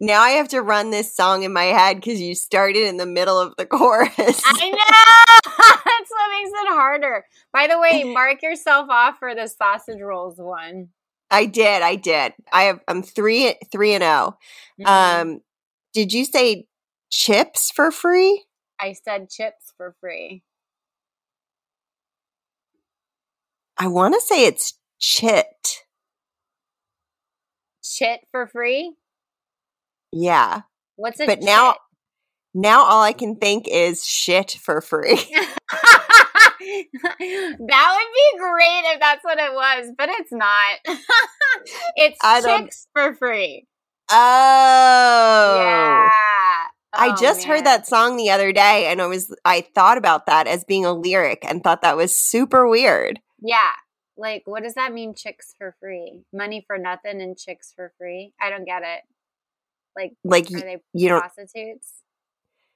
Now 0.00 0.20
I 0.20 0.30
have 0.30 0.48
to 0.48 0.60
run 0.60 0.90
this 0.90 1.14
song 1.14 1.42
in 1.42 1.52
my 1.52 1.64
head 1.64 1.96
because 1.96 2.20
you 2.20 2.34
started 2.34 2.82
in 2.86 2.98
the 2.98 3.06
middle 3.06 3.38
of 3.40 3.54
the 3.56 3.66
chorus. 3.66 4.12
I 4.18 4.70
know. 4.70 5.54
That's 5.58 6.10
what 6.10 6.30
makes 6.30 6.50
it 6.50 6.68
harder. 6.74 7.24
By 7.52 7.66
the 7.66 7.78
way, 7.78 8.04
mark 8.12 8.42
yourself 8.42 8.88
off 8.90 9.18
for 9.18 9.34
the 9.34 9.48
sausage 9.48 10.00
rolls 10.00 10.36
one. 10.38 10.88
I 11.30 11.46
did, 11.46 11.82
I 11.82 11.96
did. 11.96 12.34
I 12.52 12.64
have 12.64 12.80
I'm 12.86 13.02
three 13.02 13.54
three 13.72 13.94
and 13.94 14.02
0 14.02 14.38
Mhm. 14.80 14.86
Um 14.86 15.40
did 15.94 16.12
you 16.12 16.24
say 16.24 16.66
chips 17.10 17.70
for 17.70 17.90
free? 17.90 18.44
I 18.78 18.92
said 18.92 19.30
chips 19.30 19.72
for 19.76 19.96
free. 20.00 20.42
I 23.78 23.88
want 23.88 24.14
to 24.14 24.20
say 24.20 24.46
it's 24.46 24.78
chit. 24.98 25.82
Chit 27.82 28.20
for 28.30 28.46
free? 28.46 28.94
Yeah. 30.12 30.62
What's 30.96 31.20
a 31.20 31.26
But 31.26 31.42
now 31.42 31.74
now 32.54 32.84
all 32.84 33.02
I 33.02 33.12
can 33.12 33.36
think 33.36 33.68
is 33.68 34.04
shit 34.04 34.52
for 34.62 34.80
free. 34.80 35.16
that 36.60 37.96
would 37.96 38.12
be 38.14 38.38
great 38.38 38.82
if 38.94 39.00
that's 39.00 39.24
what 39.24 39.38
it 39.38 39.52
was, 39.52 39.90
but 39.96 40.08
it's 40.10 40.32
not. 40.32 40.78
it's 41.96 42.18
I 42.22 42.40
don't- 42.40 42.64
chicks 42.64 42.86
for 42.92 43.14
free. 43.14 43.66
Oh. 44.10 45.56
Yeah. 45.60 46.10
I 46.98 47.08
Oh, 47.10 47.16
just 47.20 47.44
heard 47.44 47.66
that 47.66 47.86
song 47.86 48.16
the 48.16 48.30
other 48.30 48.52
day 48.52 48.86
and 48.86 49.02
I 49.02 49.06
was 49.06 49.34
I 49.44 49.66
thought 49.74 49.98
about 49.98 50.26
that 50.26 50.46
as 50.46 50.64
being 50.64 50.86
a 50.86 50.92
lyric 50.92 51.44
and 51.46 51.62
thought 51.62 51.82
that 51.82 51.96
was 51.96 52.16
super 52.16 52.66
weird. 52.68 53.20
Yeah. 53.42 53.72
Like, 54.16 54.44
what 54.46 54.62
does 54.62 54.74
that 54.74 54.94
mean, 54.94 55.14
chicks 55.14 55.54
for 55.58 55.76
free? 55.78 56.22
Money 56.32 56.64
for 56.66 56.78
nothing 56.78 57.20
and 57.20 57.36
chicks 57.36 57.72
for 57.76 57.92
free? 57.98 58.32
I 58.40 58.48
don't 58.48 58.64
get 58.64 58.82
it. 58.82 59.02
Like, 59.96 60.12
Like 60.24 60.46
are 60.52 60.60
they 60.60 60.76
you 60.92 61.08
prostitutes? 61.08 61.92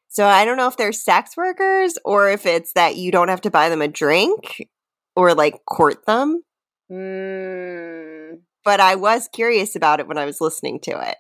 so 0.09 0.27
I 0.27 0.45
don't 0.45 0.57
know 0.57 0.69
if 0.69 0.77
they're 0.77 0.93
sex 0.93 1.37
workers 1.37 1.99
or 2.05 2.31
if 2.31 2.47
it's 2.47 2.73
that 2.73 2.97
you 2.97 3.13
don't 3.13 3.29
have 3.29 3.43
to 3.43 3.51
buy 3.51 3.69
them 3.69 3.83
a 3.83 3.89
drink 3.89 4.67
or 5.15 5.35
like 5.35 5.65
court 5.67 6.07
them, 6.07 6.43
Mm. 6.91 8.41
but 8.65 8.81
I 8.81 8.97
was 8.97 9.29
curious 9.33 9.77
about 9.77 10.01
it 10.01 10.09
when 10.09 10.19
I 10.19 10.25
was 10.25 10.41
listening 10.41 10.81
to 10.81 10.91
it. 11.01 11.17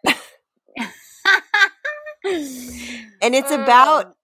and 3.23 3.35
it's 3.35 3.53
about 3.53 4.07
Oh, 4.07 4.15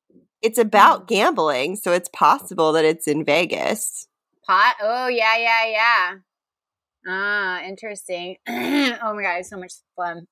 it's 0.42 0.58
about 0.58 1.08
gambling, 1.08 1.76
so 1.76 1.92
it's 1.92 2.08
possible 2.12 2.72
that 2.72 2.84
it's 2.84 3.08
in 3.08 3.24
Vegas. 3.24 4.06
pot. 4.46 4.76
Oh, 4.80 5.08
yeah, 5.08 5.36
yeah, 5.36 5.66
yeah. 5.66 6.12
Ah, 7.08 7.62
interesting. 7.62 8.36
oh 8.48 9.14
my 9.14 9.22
God, 9.22 9.44
so 9.46 9.56
much 9.56 9.72
fun. 9.96 10.26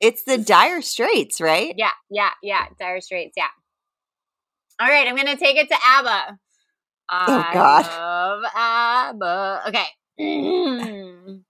It's 0.00 0.24
the 0.24 0.38
Dire 0.38 0.82
Straits, 0.82 1.40
right? 1.40 1.74
Yeah, 1.76 1.90
yeah, 2.10 2.30
yeah. 2.42 2.66
Dire 2.78 3.00
Straits, 3.00 3.34
yeah. 3.36 3.48
All 4.80 4.88
right, 4.88 5.06
I'm 5.06 5.16
gonna 5.16 5.36
take 5.36 5.56
it 5.56 5.68
to 5.68 5.76
ABBA. 5.86 6.38
Oh, 7.10 7.44
I 7.46 7.52
God. 7.52 7.86
love 7.86 8.42
ABBA. 8.54 9.62
Okay. 9.68 9.86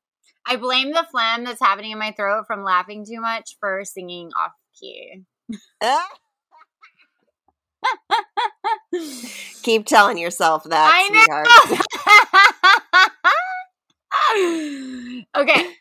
I 0.46 0.56
blame 0.56 0.92
the 0.92 1.06
phlegm 1.10 1.44
that's 1.44 1.60
happening 1.60 1.92
in 1.92 1.98
my 1.98 2.12
throat 2.12 2.44
from 2.46 2.64
laughing 2.64 3.06
too 3.06 3.20
much 3.20 3.56
for 3.60 3.84
singing 3.84 4.30
off 4.38 4.52
key. 4.78 5.22
Keep 9.62 9.86
telling 9.86 10.18
yourself 10.18 10.64
that, 10.64 10.92
I 10.92 11.08
sweetheart. 11.08 11.48
know. 15.34 15.40
okay. 15.42 15.72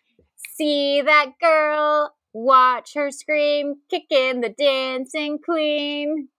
See 0.56 1.02
that 1.02 1.32
girl, 1.42 2.13
watch 2.34 2.94
her 2.96 3.12
scream, 3.12 3.75
kicking 3.90 4.42
the 4.42 4.50
dancing 4.50 5.40
queen. 5.40 6.30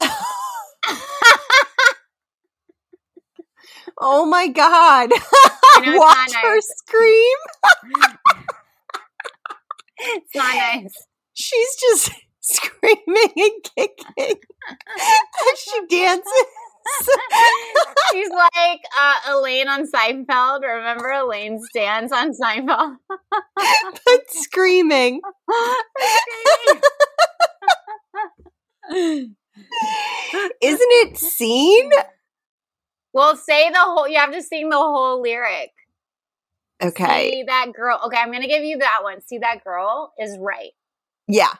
Oh 4.00 4.24
my 4.26 4.48
god. 4.48 5.10
know, 5.10 5.98
Watch 5.98 6.34
her 6.34 6.54
nice. 6.54 6.68
scream. 6.76 7.36
it's 9.98 10.34
not 10.34 10.54
nice. 10.54 10.94
She's 11.34 11.76
just 11.76 12.12
screaming 12.40 13.32
and 13.36 13.52
kicking 13.76 14.16
as 14.18 15.58
she 15.58 15.86
dances. 15.88 16.32
She's 18.12 18.30
like 18.30 18.80
uh, 18.98 19.14
Elaine 19.32 19.68
on 19.68 19.86
Seinfeld. 19.90 20.62
Remember 20.62 21.10
Elaine's 21.10 21.66
dance 21.74 22.12
on 22.12 22.32
Seinfeld? 22.32 22.96
but 23.56 24.20
screaming. 24.30 25.20
Isn't 28.90 29.34
it 30.62 31.18
seen? 31.18 31.90
Well, 33.12 33.36
say 33.36 33.70
the 33.70 33.78
whole. 33.78 34.08
You 34.08 34.18
have 34.18 34.32
to 34.32 34.42
sing 34.42 34.68
the 34.70 34.76
whole 34.76 35.20
lyric. 35.22 35.70
Okay. 36.82 37.30
See 37.30 37.42
that 37.44 37.72
girl. 37.74 38.00
Okay, 38.06 38.18
I'm 38.18 38.30
gonna 38.30 38.46
give 38.46 38.62
you 38.62 38.78
that 38.78 39.00
one. 39.02 39.20
See 39.22 39.38
that 39.38 39.64
girl 39.64 40.12
is 40.18 40.36
right, 40.38 40.70
Yeah. 41.26 41.52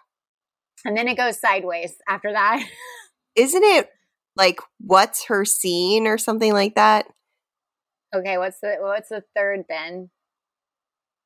and 0.84 0.96
then 0.96 1.08
it 1.08 1.16
goes 1.16 1.40
sideways 1.40 1.96
after 2.08 2.32
that. 2.32 2.64
Isn't 3.34 3.64
it 3.64 3.90
like 4.38 4.60
what's 4.80 5.26
her 5.26 5.44
scene 5.44 6.06
or 6.06 6.16
something 6.16 6.54
like 6.54 6.76
that? 6.76 7.06
okay, 8.14 8.38
what's 8.38 8.60
the 8.60 8.76
what's 8.80 9.08
the 9.08 9.24
third 9.36 9.64
then? 9.68 10.10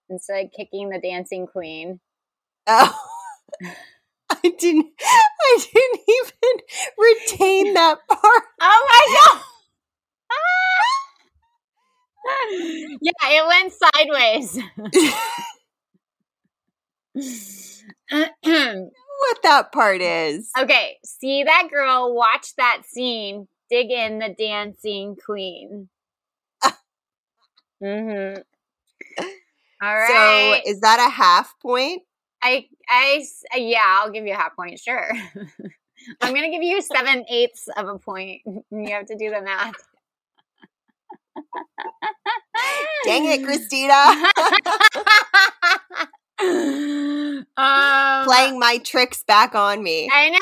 Instead 0.09 0.47
of 0.47 0.53
kicking 0.53 0.91
the 0.91 1.01
dancing 1.01 1.47
queen. 1.47 2.01
Oh. 2.67 2.99
I 4.31 4.55
didn't 4.59 4.87
I 5.01 5.59
didn't 5.73 6.01
even 6.09 6.61
retain 6.99 7.75
that 7.75 7.99
part. 8.09 8.43
Oh 8.65 8.87
my 8.89 9.33
god. 9.35 9.43
yeah, 13.03 13.13
it 13.25 13.45
went 13.49 13.73
sideways. 13.73 14.59
what 19.23 19.43
that 19.45 19.73
part 19.73 20.01
is. 20.01 20.51
okay, 20.59 20.99
see 21.05 21.45
that 21.45 21.69
girl, 21.71 22.15
watch 22.15 22.55
that 22.57 22.83
scene, 22.85 23.47
dig 23.71 23.91
in 23.91 24.19
the 24.19 24.35
dancing 24.37 25.17
queen. 25.17 25.89
mm-hmm. 27.83 28.41
All 29.83 29.97
right. 29.97 30.63
So 30.65 30.71
is 30.71 30.81
that 30.81 31.05
a 31.05 31.11
half 31.11 31.55
point? 31.61 32.03
I, 32.43 32.67
uh, 32.91 33.59
yeah, 33.59 33.85
I'll 33.85 34.11
give 34.11 34.27
you 34.27 34.33
a 34.33 34.37
half 34.37 34.57
point, 34.57 34.81
sure. 34.81 35.13
I'm 36.21 36.35
gonna 36.35 36.51
give 36.51 36.63
you 36.63 36.83
seven 36.95 37.25
eighths 37.31 37.69
of 37.77 37.89
a 37.89 37.99
point. 37.99 38.43
You 38.45 38.91
have 38.91 39.07
to 39.07 39.17
do 39.17 39.31
the 39.31 39.41
math. 39.41 39.75
Dang 43.05 43.25
it, 43.27 43.45
Christina. 43.45 43.95
Um, 47.57 48.25
Playing 48.25 48.59
my 48.59 48.79
tricks 48.79 49.23
back 49.23 49.55
on 49.55 49.83
me. 49.83 50.09
I 50.13 50.31
know. 50.31 50.39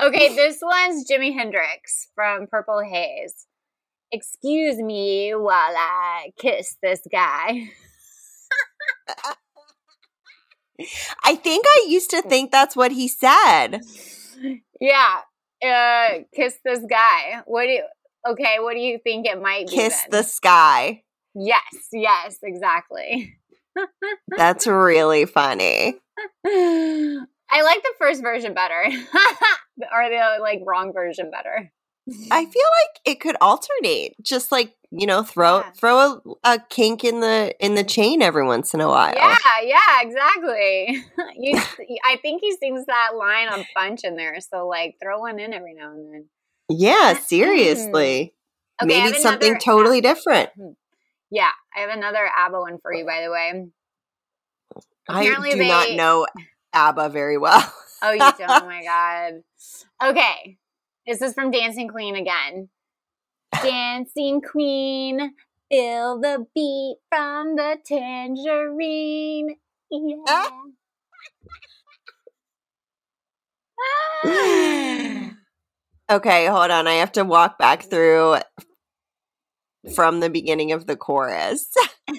okay, 0.06 0.34
this 0.34 0.58
one's 0.62 1.08
Jimi 1.08 1.34
Hendrix 1.34 2.08
from 2.14 2.46
Purple 2.46 2.80
Haze. 2.80 3.46
Excuse 4.12 4.78
me 4.78 5.32
while 5.34 5.74
I 5.76 6.32
kiss 6.38 6.76
this 6.82 7.00
guy. 7.10 7.70
I 11.24 11.36
think 11.36 11.64
I 11.66 11.86
used 11.88 12.10
to 12.10 12.22
think 12.22 12.50
that's 12.50 12.74
what 12.74 12.92
he 12.92 13.08
said. 13.08 13.80
Yeah, 14.80 15.20
uh, 15.64 16.08
kiss 16.34 16.58
this 16.64 16.80
guy. 16.88 17.42
What 17.46 17.64
do 17.64 17.70
you? 17.70 17.84
Okay, 18.26 18.56
what 18.58 18.74
do 18.74 18.80
you 18.80 18.98
think 18.98 19.26
it 19.26 19.40
might 19.40 19.68
be? 19.68 19.74
Kiss 19.74 20.04
the 20.10 20.22
sky. 20.22 21.02
Yes, 21.34 21.88
yes, 21.92 22.38
exactly. 22.42 23.36
That's 24.36 24.66
really 24.66 25.24
funny. 25.26 25.96
I 26.46 27.62
like 27.62 27.82
the 27.82 27.92
first 27.98 28.22
version 28.22 28.54
better, 28.54 28.84
or 28.86 30.08
the 30.10 30.38
like 30.40 30.60
wrong 30.66 30.92
version 30.92 31.30
better. 31.30 31.70
I 32.30 32.44
feel 32.44 32.62
like 32.82 33.00
it 33.06 33.20
could 33.20 33.36
alternate. 33.40 34.14
Just 34.22 34.52
like, 34.52 34.74
you 34.90 35.06
know, 35.06 35.22
throw 35.22 35.58
Yeah. 35.60 35.70
throw 35.70 35.98
a, 35.98 36.20
a 36.44 36.58
kink 36.68 37.02
in 37.04 37.20
the 37.20 37.54
in 37.60 37.74
the 37.76 37.84
chain 37.84 38.20
every 38.22 38.44
once 38.44 38.74
in 38.74 38.80
a 38.80 38.88
while. 38.88 39.14
Yeah, 39.14 39.36
yeah, 39.62 40.00
exactly. 40.02 41.02
you, 41.38 41.56
I 42.04 42.16
think 42.20 42.42
he 42.42 42.52
sings 42.56 42.84
that 42.86 43.12
line 43.16 43.48
a 43.48 43.64
bunch 43.74 44.00
in 44.04 44.16
there, 44.16 44.38
so 44.40 44.66
like 44.68 44.96
throw 45.02 45.20
one 45.20 45.38
in 45.38 45.52
every 45.54 45.74
now 45.74 45.92
and 45.92 46.12
then. 46.12 46.26
Yeah, 46.68 47.14
hmm. 47.14 47.22
seriously. 47.22 48.34
Okay, 48.82 48.88
Maybe 49.02 49.18
something 49.20 49.50
another- 49.52 49.60
totally 49.64 50.00
different. 50.00 50.50
Hmm. 50.56 50.72
Yeah, 51.34 51.50
I 51.76 51.80
have 51.80 51.90
another 51.90 52.30
ABBA 52.38 52.60
one 52.60 52.78
for 52.80 52.94
you, 52.94 53.04
by 53.04 53.22
the 53.24 53.30
way. 53.32 53.66
I 55.08 55.24
Apparently 55.24 55.50
do 55.50 55.66
not 55.66 55.90
know 55.90 56.26
ABBA 56.72 57.08
very 57.08 57.38
well. 57.38 57.74
Oh, 58.02 58.12
you 58.12 58.18
don't? 58.18 58.40
oh 58.40 58.66
my 58.66 58.84
god. 58.84 59.32
Okay, 60.10 60.58
this 61.06 61.22
is 61.22 61.34
from 61.34 61.50
Dancing 61.50 61.88
Queen 61.88 62.14
again. 62.14 62.68
Dancing 63.52 64.42
Queen, 64.42 65.32
feel 65.70 66.20
the 66.20 66.46
beat 66.54 66.98
from 67.08 67.56
the 67.56 67.78
tangerine. 67.84 69.56
Ah. 70.28 70.50
Yeah. 74.24 75.30
Okay, 76.10 76.46
hold 76.46 76.70
on. 76.70 76.86
I 76.86 76.96
have 76.96 77.12
to 77.12 77.24
walk 77.24 77.58
back 77.58 77.84
through 77.84 78.36
from 79.94 80.20
the 80.20 80.30
beginning 80.30 80.72
of 80.72 80.86
the 80.86 80.96
chorus. 80.96 81.68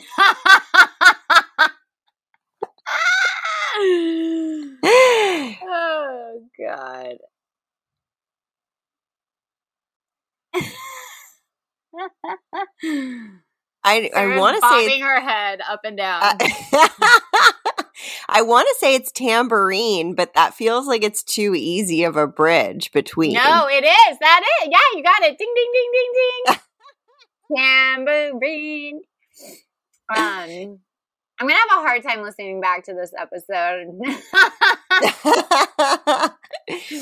oh 3.77 6.41
god. 6.59 7.17
I 13.83 14.09
I 14.15 14.37
want 14.37 14.55
to 14.55 14.61
say 14.61 14.87
bobbing 14.87 15.01
her 15.01 15.21
head 15.21 15.59
up 15.67 15.81
and 15.83 15.97
down. 15.97 16.23
Uh, 16.23 16.37
I 18.29 18.41
want 18.41 18.67
to 18.67 18.75
say 18.79 18.95
it's 18.95 19.11
tambourine, 19.11 20.15
but 20.15 20.33
that 20.33 20.55
feels 20.55 20.87
like 20.87 21.03
it's 21.03 21.23
too 21.23 21.53
easy 21.55 22.03
of 22.03 22.15
a 22.15 22.27
bridge 22.27 22.91
between. 22.91 23.33
no, 23.33 23.67
it 23.69 23.83
is. 23.83 24.19
That 24.19 24.41
is. 24.61 24.69
Yeah, 24.71 24.97
you 24.97 25.03
got 25.03 25.21
it. 25.21 25.37
Ding 25.37 25.53
ding 25.55 25.71
ding 25.73 25.91
ding 25.93 26.11
ding. 26.45 26.55
Tambourine. 27.53 29.01
Um, 30.15 30.79
I'm 31.37 31.47
gonna 31.47 31.53
have 31.53 31.79
a 31.79 31.81
hard 31.81 32.03
time 32.03 32.21
listening 32.21 32.61
back 32.61 32.85
to 32.85 32.93
this 32.93 33.11
episode. 33.17 33.87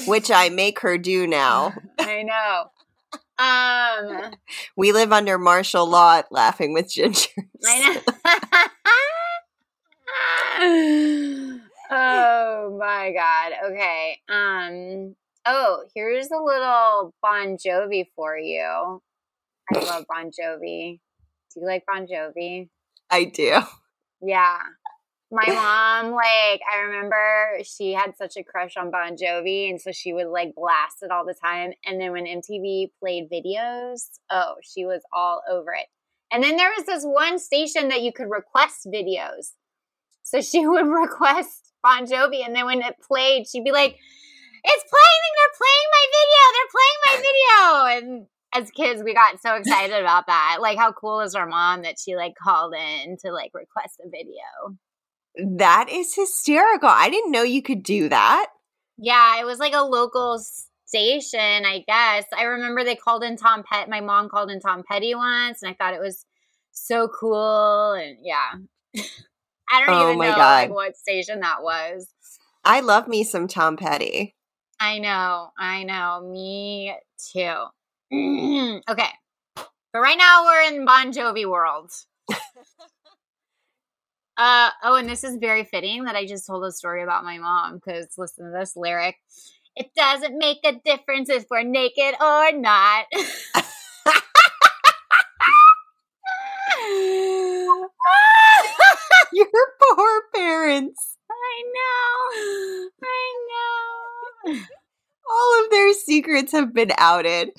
Which 0.07 0.31
I 0.31 0.49
make 0.49 0.79
her 0.79 0.97
do 0.97 1.27
now. 1.27 1.73
I 1.99 2.23
know. 2.23 2.71
Um, 3.37 4.33
We 4.75 4.91
live 4.91 5.11
under 5.11 5.37
martial 5.37 5.87
law 5.87 6.17
at 6.17 6.31
Laughing 6.31 6.73
with 6.73 6.89
Ginger. 6.89 7.29
I 7.65 7.93
know. 7.93 8.01
oh 11.91 12.77
my 12.79 13.11
god. 13.11 13.53
Okay. 13.71 14.19
Um. 14.29 15.15
Oh, 15.45 15.83
here's 15.93 16.31
a 16.31 16.41
little 16.41 17.13
Bon 17.21 17.57
Jovi 17.57 18.07
for 18.15 18.37
you. 18.37 19.01
I 19.71 19.79
love 19.79 20.05
Bon 20.09 20.29
Jovi. 20.29 20.99
Do 21.53 21.61
you 21.61 21.67
like 21.67 21.83
Bon 21.85 22.07
Jovi? 22.07 22.69
I 23.09 23.25
do. 23.25 23.59
Yeah. 24.21 24.59
My 25.31 25.45
mom, 25.47 26.11
like, 26.13 26.61
I 26.71 26.81
remember 26.85 27.59
she 27.63 27.93
had 27.93 28.15
such 28.17 28.37
a 28.37 28.43
crush 28.43 28.77
on 28.77 28.91
Bon 28.91 29.15
Jovi, 29.15 29.69
and 29.69 29.79
so 29.79 29.91
she 29.91 30.13
would 30.13 30.27
like 30.27 30.53
blast 30.55 30.97
it 31.01 31.11
all 31.11 31.25
the 31.25 31.33
time. 31.33 31.73
And 31.85 31.99
then 31.99 32.11
when 32.11 32.25
MTV 32.25 32.91
played 32.99 33.29
videos, 33.31 34.09
oh, 34.31 34.55
she 34.63 34.85
was 34.85 35.01
all 35.13 35.41
over 35.49 35.73
it. 35.73 35.87
And 36.31 36.43
then 36.43 36.57
there 36.57 36.71
was 36.75 36.85
this 36.85 37.03
one 37.03 37.37
station 37.39 37.89
that 37.89 38.01
you 38.01 38.11
could 38.11 38.29
request 38.29 38.87
videos. 38.87 39.53
So 40.23 40.41
she 40.41 40.65
would 40.67 40.87
request 40.87 41.73
Bon 41.81 42.05
Jovi, 42.05 42.45
and 42.45 42.55
then 42.55 42.65
when 42.65 42.81
it 42.81 42.95
played, 43.05 43.47
she'd 43.47 43.63
be 43.63 43.71
like, 43.71 43.95
It's 44.63 44.83
playing, 44.89 45.21
they're 45.37 45.59
playing 45.59 45.87
my 45.91 46.05
video, 46.17 46.41
they're 46.53 46.73
playing 46.73 46.99
my 47.05 47.15
video. 47.27 48.13
And 48.13 48.27
as 48.53 48.69
kids, 48.71 49.01
we 49.03 49.13
got 49.13 49.41
so 49.41 49.55
excited 49.55 49.99
about 49.99 50.27
that. 50.27 50.57
Like, 50.61 50.77
how 50.77 50.91
cool 50.91 51.21
is 51.21 51.35
our 51.35 51.47
mom 51.47 51.83
that 51.83 51.95
she 51.99 52.15
like 52.15 52.33
called 52.41 52.73
in 52.73 53.17
to 53.25 53.31
like 53.31 53.51
request 53.53 53.99
a 54.05 54.09
video? 54.09 54.77
That 55.57 55.87
is 55.89 56.13
hysterical. 56.15 56.89
I 56.89 57.09
didn't 57.09 57.31
know 57.31 57.43
you 57.43 57.61
could 57.61 57.83
do 57.83 58.09
that. 58.09 58.47
Yeah, 58.97 59.39
it 59.39 59.45
was 59.45 59.57
like 59.57 59.73
a 59.73 59.81
local 59.81 60.39
station, 60.85 61.39
I 61.39 61.83
guess. 61.87 62.25
I 62.37 62.43
remember 62.43 62.83
they 62.83 62.95
called 62.95 63.23
in 63.23 63.35
Tom 63.37 63.63
Pet. 63.63 63.89
My 63.89 64.01
mom 64.01 64.29
called 64.29 64.51
in 64.51 64.59
Tom 64.59 64.83
Petty 64.89 65.15
once, 65.15 65.63
and 65.63 65.71
I 65.71 65.73
thought 65.73 65.95
it 65.95 66.01
was 66.01 66.25
so 66.71 67.07
cool. 67.07 67.93
And 67.93 68.17
yeah, 68.21 68.51
I 69.71 69.85
don't 69.85 69.89
Oh 69.89 70.09
even 70.09 70.19
know 70.19 70.35
God. 70.35 70.61
like 70.61 70.69
what 70.69 70.97
station 70.97 71.39
that 71.39 71.63
was. 71.63 72.09
I 72.63 72.81
love 72.81 73.07
me 73.07 73.23
some 73.23 73.47
Tom 73.47 73.75
Petty. 73.75 74.35
I 74.79 74.99
know, 74.99 75.49
I 75.57 75.83
know, 75.83 76.21
me 76.29 76.95
too. 77.31 77.63
Mm-hmm. 78.13 78.91
okay. 78.91 79.09
But 79.55 79.99
right 80.01 80.17
now 80.17 80.45
we're 80.45 80.61
in 80.61 80.85
Bon 80.85 81.11
Jovi 81.11 81.49
world. 81.49 81.91
uh, 84.37 84.69
oh, 84.83 84.95
and 84.95 85.09
this 85.09 85.23
is 85.23 85.37
very 85.37 85.63
fitting 85.63 86.03
that 86.05 86.15
I 86.15 86.25
just 86.25 86.45
told 86.45 86.63
a 86.65 86.71
story 86.71 87.03
about 87.03 87.23
my 87.23 87.37
mom 87.39 87.75
because 87.75 88.07
listen 88.17 88.45
to 88.45 88.51
this 88.57 88.75
lyric. 88.75 89.15
It 89.75 89.91
doesn't 89.95 90.37
make 90.37 90.59
a 90.65 90.73
difference 90.85 91.29
if 91.29 91.45
we're 91.49 91.63
naked 91.63 92.15
or 92.21 92.51
not. 92.51 93.05
Your 99.33 99.47
poor 99.95 100.21
parents. 100.35 101.17
I 101.31 101.63
know. 101.73 102.89
I 103.03 103.33
know. 103.49 104.59
All 105.29 105.63
of 105.63 105.71
their 105.71 105.93
secrets 105.93 106.51
have 106.51 106.73
been 106.73 106.91
outed. 106.97 107.49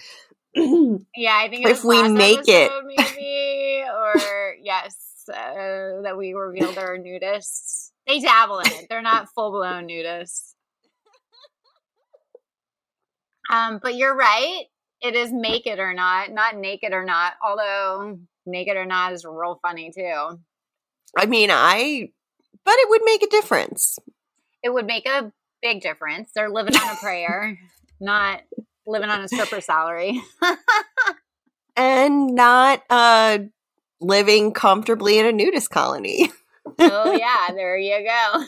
yeah, 1.16 1.36
I 1.36 1.48
think 1.48 1.66
if 1.66 1.84
we 1.84 2.08
make 2.08 2.46
it, 2.46 2.70
maybe, 2.86 3.84
or 3.88 4.54
yes, 4.62 5.24
uh, 5.28 6.02
that 6.02 6.16
we 6.16 6.34
revealed 6.34 6.78
our 6.78 6.96
nudists. 6.96 7.90
They 8.06 8.20
dabble 8.20 8.60
in 8.60 8.66
it. 8.72 8.86
They're 8.88 9.02
not 9.02 9.28
full 9.34 9.50
blown 9.50 9.88
nudists. 9.88 10.54
Um, 13.50 13.80
but 13.82 13.96
you're 13.96 14.14
right. 14.14 14.64
It 15.02 15.14
is 15.14 15.32
make 15.32 15.66
it 15.66 15.78
or 15.78 15.92
not, 15.92 16.30
not 16.30 16.56
naked 16.56 16.92
or 16.92 17.04
not. 17.04 17.34
Although 17.42 18.18
naked 18.46 18.76
or 18.76 18.86
not 18.86 19.12
is 19.12 19.24
real 19.24 19.58
funny 19.60 19.90
too. 19.94 20.38
I 21.16 21.26
mean, 21.26 21.50
I, 21.50 22.10
but 22.64 22.74
it 22.74 22.88
would 22.90 23.02
make 23.04 23.22
a 23.22 23.28
difference. 23.28 23.98
It 24.62 24.72
would 24.72 24.86
make 24.86 25.06
a 25.06 25.32
big 25.62 25.82
difference. 25.82 26.30
They're 26.34 26.50
living 26.50 26.76
on 26.76 26.90
a 26.90 26.96
prayer, 26.96 27.58
not 28.00 28.42
living 28.86 29.10
on 29.10 29.22
a 29.22 29.28
stripper 29.28 29.60
salary. 29.60 30.20
and 31.76 32.34
not 32.34 32.82
uh 32.90 33.38
living 34.00 34.52
comfortably 34.52 35.18
in 35.18 35.26
a 35.26 35.32
nudist 35.32 35.70
colony. 35.70 36.30
oh 36.78 37.12
yeah, 37.12 37.48
there 37.54 37.78
you 37.78 38.06
go. 38.06 38.44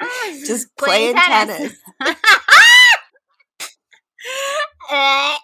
Just 0.46 0.74
playing, 0.76 1.14
playing 1.14 1.16
tennis. 1.16 1.76
tennis. 4.88 5.36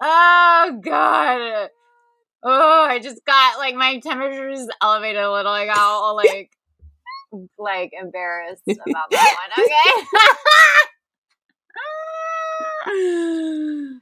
oh 0.00 0.80
god. 0.82 1.70
Oh, 2.42 2.86
I 2.88 2.98
just 2.98 3.22
got 3.26 3.58
like 3.58 3.74
my 3.74 3.98
temperature 3.98 4.50
just 4.50 4.70
elevated 4.80 5.20
a 5.20 5.30
little. 5.30 5.52
I 5.52 5.66
got 5.66 5.76
all 5.76 6.16
like 6.16 6.50
like 7.58 7.92
embarrassed 7.92 8.62
about 8.68 9.10
that 9.10 9.36
one. 9.56 9.64
Okay. 9.64 10.06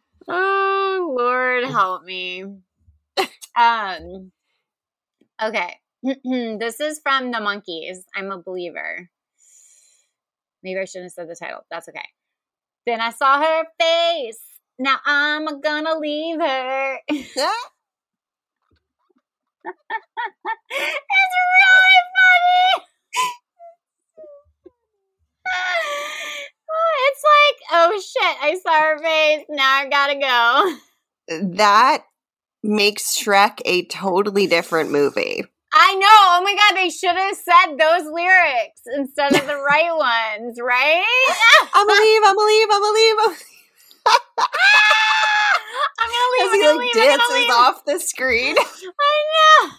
oh 0.29 1.15
Lord 1.19 1.65
help 1.65 2.05
me. 2.05 2.45
Um 3.57 4.33
okay. 5.43 5.77
this 6.03 6.81
is 6.81 7.01
from 7.01 7.31
the 7.33 7.39
Monkees. 7.39 7.99
I'm 8.15 8.31
a 8.31 8.43
believer. 8.43 9.09
Maybe 10.63 10.79
I 10.81 10.85
shouldn't 10.85 11.07
have 11.07 11.13
said 11.13 11.29
the 11.29 11.37
title. 11.37 11.65
That's 11.71 11.89
okay. 11.89 12.05
Then 12.87 13.01
I 13.01 13.11
saw 13.11 13.41
her 13.41 13.65
face. 13.81 14.41
Now 14.79 14.99
I'm 15.05 15.61
gonna 15.61 15.99
leave 15.99 16.41
her. 16.41 16.99
it's 17.09 17.37
really 17.37 17.53
funny. 22.17 22.85
it's 27.09 27.25
like, 27.25 27.57
oh 27.73 28.01
shit, 28.01 28.37
I 28.43 28.59
saw 28.63 28.81
her 28.81 28.99
face. 28.99 29.45
Now 29.49 29.75
I 29.75 29.89
gotta 29.89 30.17
go. 30.19 30.77
That 31.57 32.05
makes 32.63 33.17
Shrek 33.17 33.61
a 33.65 33.85
totally 33.87 34.47
different 34.47 34.91
movie. 34.91 35.45
I 35.73 35.95
know. 35.95 36.07
Oh 36.09 36.41
my 36.43 36.55
god, 36.55 36.75
they 36.77 36.89
should 36.89 37.15
have 37.15 37.37
said 37.37 37.77
those 37.77 38.07
lyrics 38.11 38.81
instead 38.97 39.35
of 39.35 39.47
the 39.47 39.57
right 39.69 39.93
ones, 39.93 40.59
right? 40.61 41.05
I'm 41.75 41.87
gonna 41.87 42.01
leave. 42.01 42.23
I'm 42.25 42.35
gonna 42.35 42.49
leave. 42.49 42.69
I'm 42.71 42.81
gonna 42.81 42.95
leave. 42.95 43.19
I'm 43.19 43.37
gonna 46.09 46.31
leave. 46.33 46.47
As 46.47 46.53
he 46.55 46.63
like 46.67 46.79
leave, 46.79 46.95
dances 46.95 47.51
off 47.53 47.85
the 47.85 47.99
screen. 48.01 48.57
I 48.59 48.63
know. 49.35 49.73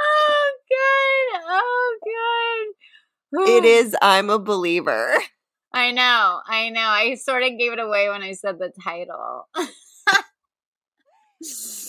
oh 0.00 0.50
god. 0.70 1.35
Oh 1.46 1.98
god. 3.32 3.48
it 3.48 3.64
is. 3.64 3.96
I'm 4.02 4.30
a 4.30 4.38
believer. 4.38 5.14
I 5.74 5.90
know. 5.90 6.40
I 6.46 6.70
know. 6.70 6.80
I 6.80 7.14
sort 7.16 7.42
of 7.42 7.58
gave 7.58 7.72
it 7.72 7.78
away 7.78 8.08
when 8.08 8.22
I 8.22 8.32
said 8.32 8.58
the 8.58 8.72
title. 8.82 9.48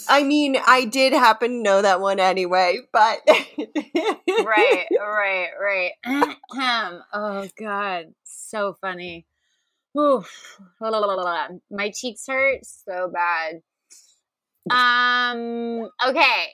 I 0.09 0.23
mean, 0.23 0.57
I 0.65 0.85
did 0.85 1.13
happen 1.13 1.51
to 1.51 1.57
know 1.57 1.81
that 1.81 2.01
one 2.01 2.19
anyway, 2.19 2.79
but 2.91 3.19
right, 3.27 4.85
right, 4.99 5.49
right. 5.59 5.91
oh 7.13 7.47
god, 7.57 8.13
so 8.23 8.75
funny. 8.81 9.25
Oof. 9.97 10.59
My 11.71 11.91
cheeks 11.91 12.25
hurt 12.27 12.59
so 12.65 13.11
bad. 13.11 13.61
Um. 14.69 15.89
Okay. 16.05 16.47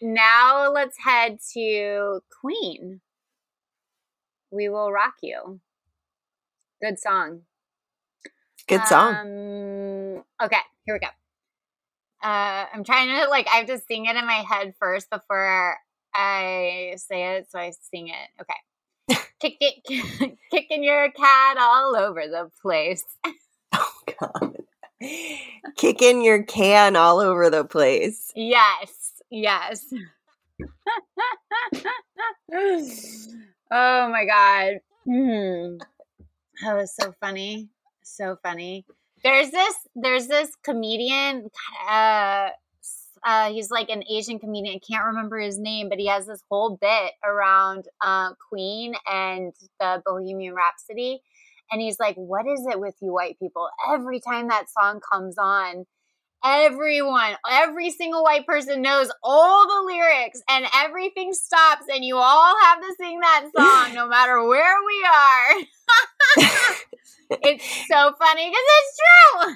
Now 0.00 0.70
let's 0.72 0.96
head 0.98 1.38
to 1.54 2.20
Queen. 2.40 3.00
We 4.50 4.68
will 4.68 4.92
rock 4.92 5.14
you. 5.22 5.60
Good 6.82 6.98
song. 6.98 7.42
Good 8.66 8.86
song. 8.86 9.14
Um, 9.14 10.24
okay, 10.42 10.60
here 10.84 10.94
we 10.94 11.00
go 11.00 11.08
uh, 12.22 12.64
I'm 12.72 12.84
trying 12.84 13.08
to 13.08 13.28
like 13.28 13.46
I 13.48 13.58
have 13.58 13.66
to 13.66 13.78
sing 13.78 14.06
it 14.06 14.16
in 14.16 14.26
my 14.26 14.44
head 14.48 14.74
first 14.78 15.08
before 15.10 15.76
I 16.14 16.94
say 16.96 17.36
it, 17.36 17.50
so 17.50 17.58
I 17.58 17.72
sing 17.90 18.08
it. 18.08 18.40
Okay. 18.40 19.20
Kick 19.40 19.56
it, 19.60 20.38
kicking 20.50 20.82
your 20.82 21.10
cat 21.12 21.56
all 21.58 21.96
over 21.96 22.22
the 22.26 22.50
place. 22.62 23.04
Oh 23.74 23.92
God. 24.18 24.56
Kicking 25.76 26.24
your 26.24 26.42
can 26.42 26.96
all 26.96 27.20
over 27.20 27.50
the 27.50 27.64
place. 27.64 28.32
Yes, 28.34 28.88
yes. 29.30 29.84
oh 32.52 34.08
my 34.10 34.24
God. 34.24 34.80
Mm. 35.06 35.80
That 36.62 36.76
was 36.76 36.94
so 36.94 37.14
funny. 37.20 37.68
So 38.02 38.36
funny. 38.42 38.84
There's 39.22 39.50
this 39.50 39.74
there's 39.94 40.26
this 40.28 40.52
comedian 40.62 41.48
uh 41.88 42.50
uh, 43.24 43.52
he's 43.52 43.70
like 43.70 43.88
an 43.88 44.04
Asian 44.10 44.38
comedian. 44.38 44.76
I 44.76 44.80
can't 44.92 45.06
remember 45.06 45.38
his 45.38 45.58
name, 45.58 45.88
but 45.88 45.98
he 45.98 46.06
has 46.06 46.26
this 46.26 46.42
whole 46.50 46.78
bit 46.80 47.12
around 47.24 47.86
uh, 48.00 48.30
Queen 48.48 48.94
and 49.10 49.52
the 49.80 50.02
Bohemian 50.04 50.54
Rhapsody. 50.54 51.20
And 51.70 51.80
he's 51.80 51.98
like, 51.98 52.14
What 52.16 52.46
is 52.46 52.66
it 52.70 52.80
with 52.80 52.94
you 53.00 53.12
white 53.12 53.38
people? 53.38 53.68
Every 53.92 54.20
time 54.20 54.48
that 54.48 54.66
song 54.70 55.00
comes 55.00 55.36
on, 55.38 55.84
everyone, 56.44 57.34
every 57.50 57.90
single 57.90 58.22
white 58.22 58.46
person 58.46 58.82
knows 58.82 59.10
all 59.22 59.66
the 59.66 59.92
lyrics 59.92 60.40
and 60.48 60.66
everything 60.74 61.32
stops, 61.32 61.86
and 61.92 62.04
you 62.04 62.16
all 62.16 62.54
have 62.64 62.80
to 62.80 62.94
sing 63.00 63.20
that 63.20 63.46
song 63.56 63.94
no 63.94 64.08
matter 64.08 64.42
where 64.46 64.76
we 64.86 65.06
are. 65.06 65.62
it's 67.42 67.86
so 67.88 68.12
funny 68.18 68.48
because 68.48 68.64
it's 68.68 68.98
true. 68.98 69.54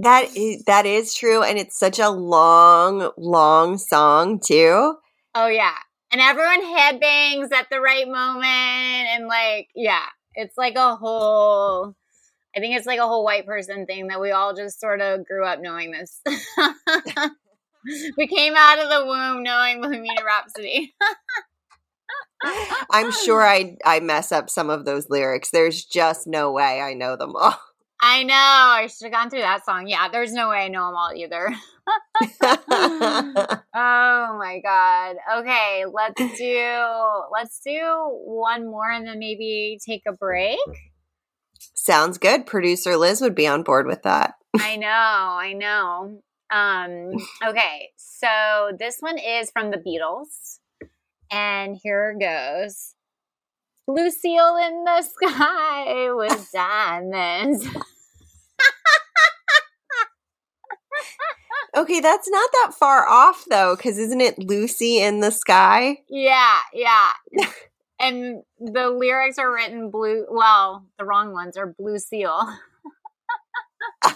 That 0.00 0.36
is 0.36 0.62
that 0.64 0.86
is 0.86 1.12
true, 1.14 1.42
and 1.42 1.58
it's 1.58 1.78
such 1.78 1.98
a 1.98 2.08
long, 2.08 3.10
long 3.16 3.78
song 3.78 4.38
too. 4.38 4.94
Oh 5.34 5.48
yeah, 5.48 5.74
and 6.12 6.20
everyone 6.20 6.62
headbangs 6.62 7.52
at 7.52 7.68
the 7.70 7.80
right 7.80 8.06
moment, 8.06 8.44
and 8.44 9.26
like 9.26 9.68
yeah, 9.74 10.04
it's 10.34 10.56
like 10.56 10.76
a 10.76 10.94
whole. 10.94 11.96
I 12.58 12.60
think 12.60 12.76
it's 12.76 12.88
like 12.88 12.98
a 12.98 13.06
whole 13.06 13.22
white 13.22 13.46
person 13.46 13.86
thing 13.86 14.08
that 14.08 14.20
we 14.20 14.32
all 14.32 14.52
just 14.52 14.80
sort 14.80 15.00
of 15.00 15.24
grew 15.24 15.44
up 15.44 15.60
knowing 15.60 15.92
this. 15.92 16.20
we 18.16 18.26
came 18.26 18.54
out 18.56 18.80
of 18.80 18.88
the 18.88 19.06
womb 19.06 19.44
knowing 19.44 19.80
Bohemian 19.80 20.16
Rhapsody. 20.26 20.92
I'm 22.90 23.12
sure 23.12 23.46
I 23.46 23.76
I 23.84 24.00
mess 24.00 24.32
up 24.32 24.50
some 24.50 24.70
of 24.70 24.84
those 24.84 25.08
lyrics. 25.08 25.50
There's 25.50 25.84
just 25.84 26.26
no 26.26 26.50
way 26.50 26.80
I 26.80 26.94
know 26.94 27.14
them 27.14 27.36
all. 27.36 27.54
I 28.02 28.24
know. 28.24 28.34
I 28.34 28.88
should 28.88 29.04
have 29.04 29.12
gone 29.12 29.30
through 29.30 29.42
that 29.42 29.64
song. 29.64 29.86
Yeah, 29.86 30.08
there's 30.08 30.32
no 30.32 30.48
way 30.48 30.56
I 30.56 30.68
know 30.68 30.86
them 30.86 30.96
all 30.96 31.12
either. 31.14 31.54
oh 33.72 34.36
my 34.36 34.60
god. 34.64 35.14
Okay, 35.38 35.84
let's 35.92 36.36
do 36.36 36.76
let's 37.32 37.60
do 37.64 38.10
one 38.24 38.66
more 38.66 38.90
and 38.90 39.06
then 39.06 39.20
maybe 39.20 39.78
take 39.86 40.02
a 40.08 40.12
break. 40.12 40.58
Sounds 41.88 42.18
good. 42.18 42.44
Producer 42.44 42.98
Liz 42.98 43.22
would 43.22 43.34
be 43.34 43.46
on 43.46 43.62
board 43.62 43.86
with 43.86 44.02
that. 44.02 44.34
I 44.60 44.76
know. 44.76 44.88
I 44.90 45.54
know. 45.54 46.20
Um 46.50 47.12
okay. 47.42 47.92
So 47.96 48.28
this 48.78 48.98
one 49.00 49.16
is 49.16 49.50
from 49.50 49.70
the 49.70 49.78
Beatles. 49.78 50.58
And 51.32 51.78
here 51.82 52.14
goes. 52.20 52.94
Lucille 53.86 54.58
in 54.58 54.84
the 54.84 55.00
sky 55.00 56.12
with 56.12 56.50
diamonds. 56.52 57.66
okay, 61.74 62.00
that's 62.00 62.28
not 62.28 62.50
that 62.52 62.74
far 62.78 63.08
off 63.08 63.46
though, 63.48 63.76
because 63.76 63.96
isn't 63.96 64.20
it 64.20 64.38
Lucy 64.38 65.00
in 65.00 65.20
the 65.20 65.30
sky? 65.30 66.00
Yeah, 66.10 66.58
yeah. 66.74 67.12
And 68.00 68.42
the 68.58 68.90
lyrics 68.90 69.38
are 69.38 69.52
written 69.52 69.90
blue. 69.90 70.26
Well, 70.30 70.86
the 70.98 71.04
wrong 71.04 71.32
ones 71.32 71.56
are 71.56 71.74
blue 71.78 71.98
seal. 71.98 72.48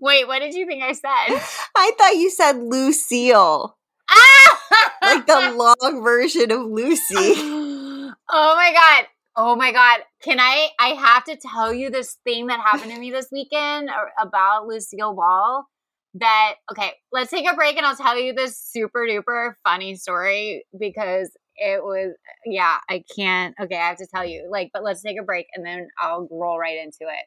Wait, 0.00 0.26
what 0.26 0.40
did 0.40 0.54
you 0.54 0.66
think 0.66 0.82
I 0.82 0.92
said? 0.92 1.10
I 1.76 1.92
thought 1.96 2.16
you 2.16 2.30
said 2.30 2.58
Lucille. 2.58 3.76
like 5.02 5.26
the 5.26 5.52
long 5.56 6.02
version 6.02 6.50
of 6.50 6.62
Lucy. 6.62 7.14
oh 7.14 8.12
my 8.30 8.72
god. 8.72 9.06
Oh 9.36 9.54
my 9.54 9.72
god. 9.72 10.00
Can 10.22 10.40
I 10.40 10.70
I 10.80 10.88
have 10.88 11.24
to 11.24 11.36
tell 11.36 11.72
you 11.72 11.90
this 11.90 12.16
thing 12.24 12.46
that 12.48 12.60
happened 12.60 12.92
to 12.92 12.98
me 12.98 13.10
this 13.10 13.28
weekend 13.30 13.90
uh, 13.90 14.06
about 14.20 14.66
Lucille 14.66 15.14
Ball 15.14 15.66
that 16.14 16.54
okay, 16.70 16.92
let's 17.12 17.30
take 17.30 17.48
a 17.50 17.54
break 17.54 17.76
and 17.76 17.86
I'll 17.86 17.96
tell 17.96 18.18
you 18.18 18.32
this 18.32 18.58
super 18.58 19.06
duper 19.06 19.52
funny 19.62 19.96
story 19.96 20.64
because 20.78 21.30
it 21.56 21.82
was 21.82 22.14
yeah, 22.44 22.78
I 22.88 23.04
can't 23.14 23.54
okay, 23.60 23.76
I 23.76 23.88
have 23.88 23.98
to 23.98 24.06
tell 24.06 24.24
you. 24.24 24.48
Like, 24.50 24.70
but 24.72 24.82
let's 24.82 25.02
take 25.02 25.18
a 25.20 25.24
break 25.24 25.46
and 25.54 25.64
then 25.64 25.88
I'll 26.00 26.28
roll 26.30 26.58
right 26.58 26.78
into 26.78 27.02
it. 27.02 27.26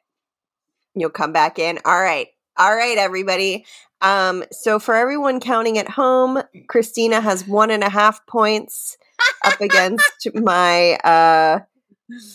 You'll 0.94 1.10
come 1.10 1.32
back 1.32 1.58
in. 1.58 1.78
All 1.84 2.00
right. 2.00 2.28
All 2.56 2.74
right, 2.74 2.98
everybody. 2.98 3.64
Um, 4.00 4.44
so 4.50 4.78
for 4.78 4.94
everyone 4.94 5.40
counting 5.40 5.78
at 5.78 5.88
home, 5.88 6.42
Christina 6.68 7.20
has 7.20 7.46
one 7.46 7.70
and 7.70 7.84
a 7.84 7.88
half 7.88 8.26
points 8.26 8.98
up 9.44 9.60
against 9.60 10.28
my 10.34 10.94
uh 10.96 11.60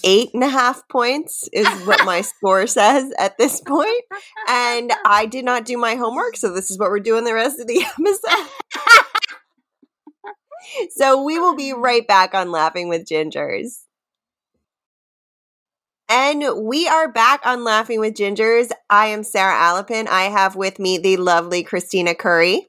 eight 0.03 0.29
and 0.33 0.43
a 0.43 0.49
half 0.49 0.87
points 0.87 1.49
is 1.51 1.67
what 1.85 2.05
my 2.05 2.21
score 2.21 2.67
says 2.67 3.11
at 3.17 3.37
this 3.37 3.61
point. 3.61 4.03
And 4.47 4.91
I 5.05 5.25
did 5.25 5.45
not 5.45 5.65
do 5.65 5.77
my 5.77 5.95
homework, 5.95 6.37
so 6.37 6.53
this 6.53 6.71
is 6.71 6.79
what 6.79 6.89
we're 6.89 6.99
doing 6.99 7.23
the 7.23 7.33
rest 7.33 7.59
of 7.59 7.67
the 7.67 7.83
episode. 7.99 9.04
so 10.91 11.23
we 11.23 11.39
will 11.39 11.55
be 11.55 11.71
um, 11.71 11.81
right 11.81 12.07
back 12.07 12.33
on 12.33 12.51
Laughing 12.51 12.89
with 12.89 13.05
Gingers. 13.05 13.81
And 16.07 16.43
we 16.63 16.87
are 16.87 17.11
back 17.11 17.41
on 17.45 17.63
Laughing 17.63 17.99
with 17.99 18.13
Gingers. 18.13 18.69
I 18.89 19.07
am 19.07 19.23
Sarah 19.23 19.55
Alapin. 19.55 20.07
I 20.07 20.23
have 20.23 20.55
with 20.55 20.77
me 20.77 20.99
the 20.99 21.17
lovely 21.17 21.63
Christina 21.63 22.13
Curry. 22.13 22.67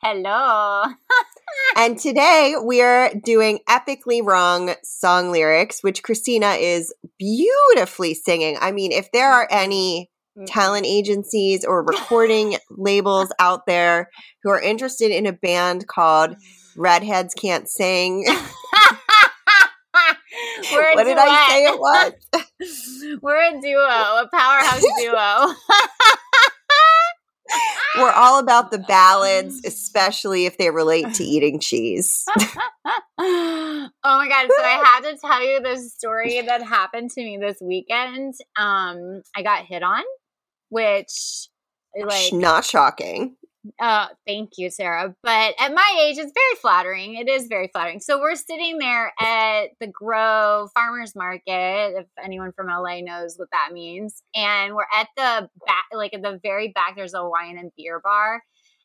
Hello. 0.00 0.84
and 1.76 1.98
today 1.98 2.54
we 2.64 2.80
are 2.80 3.12
doing 3.24 3.60
epically 3.68 4.24
wrong 4.24 4.74
song 4.84 5.32
lyrics, 5.32 5.82
which 5.82 6.02
Christina 6.04 6.52
is 6.52 6.94
beautifully 7.18 8.14
singing. 8.14 8.56
I 8.60 8.70
mean, 8.70 8.92
if 8.92 9.10
there 9.10 9.32
are 9.32 9.46
mm-hmm. 9.46 9.58
any 9.58 10.10
mm-hmm. 10.38 10.44
talent 10.44 10.86
agencies 10.86 11.64
or 11.64 11.82
recording 11.84 12.56
labels 12.70 13.32
out 13.40 13.66
there 13.66 14.08
who 14.44 14.50
are 14.50 14.60
interested 14.60 15.10
in 15.10 15.26
a 15.26 15.32
band 15.32 15.88
called 15.88 16.30
mm-hmm. 16.30 16.61
Redheads 16.76 17.34
Can't 17.34 17.68
Sing. 17.68 18.26
what 20.72 21.04
did 21.04 21.18
I 21.18 21.48
say 21.48 21.64
it 21.66 21.78
was? 21.78 22.12
We're 23.22 23.36
a 23.36 23.60
duo, 23.60 23.82
a 23.82 24.28
powerhouse 24.32 24.84
duo. 24.98 25.54
We're 27.98 28.12
all 28.12 28.38
about 28.38 28.70
the 28.70 28.78
ballads, 28.78 29.60
especially 29.66 30.46
if 30.46 30.56
they 30.56 30.70
relate 30.70 31.12
to 31.14 31.24
eating 31.24 31.60
cheese. 31.60 32.24
oh 32.28 33.88
my 34.02 34.28
god! 34.28 34.48
So 34.48 34.64
I 34.64 34.82
have 34.84 35.04
to 35.04 35.18
tell 35.18 35.44
you 35.44 35.60
this 35.60 35.92
story 35.92 36.40
that 36.40 36.62
happened 36.62 37.10
to 37.10 37.22
me 37.22 37.38
this 37.38 37.58
weekend. 37.60 38.32
Um, 38.56 39.22
I 39.36 39.42
got 39.42 39.66
hit 39.66 39.82
on, 39.82 40.02
which 40.70 41.48
like 41.94 42.32
not 42.32 42.64
shocking. 42.64 43.36
Uh, 43.80 44.08
thank 44.26 44.50
you, 44.58 44.70
Sarah. 44.70 45.14
But 45.22 45.54
at 45.58 45.72
my 45.72 45.98
age, 46.02 46.18
it's 46.18 46.32
very 46.32 46.56
flattering. 46.60 47.14
It 47.14 47.28
is 47.28 47.46
very 47.46 47.68
flattering. 47.68 48.00
So 48.00 48.20
we're 48.20 48.34
sitting 48.34 48.78
there 48.78 49.12
at 49.20 49.70
the 49.78 49.86
Grove 49.86 50.70
Farmers 50.74 51.14
Market, 51.14 51.94
if 51.96 52.06
anyone 52.22 52.52
from 52.52 52.66
LA 52.66 53.00
knows 53.00 53.36
what 53.36 53.48
that 53.52 53.70
means. 53.72 54.22
And 54.34 54.74
we're 54.74 54.86
at 54.92 55.08
the 55.16 55.48
back, 55.66 55.84
like 55.92 56.12
at 56.12 56.22
the 56.22 56.40
very 56.42 56.68
back, 56.68 56.96
there's 56.96 57.14
a 57.14 57.26
wine 57.26 57.56
and 57.56 57.70
beer 57.76 58.00
bar. 58.02 58.42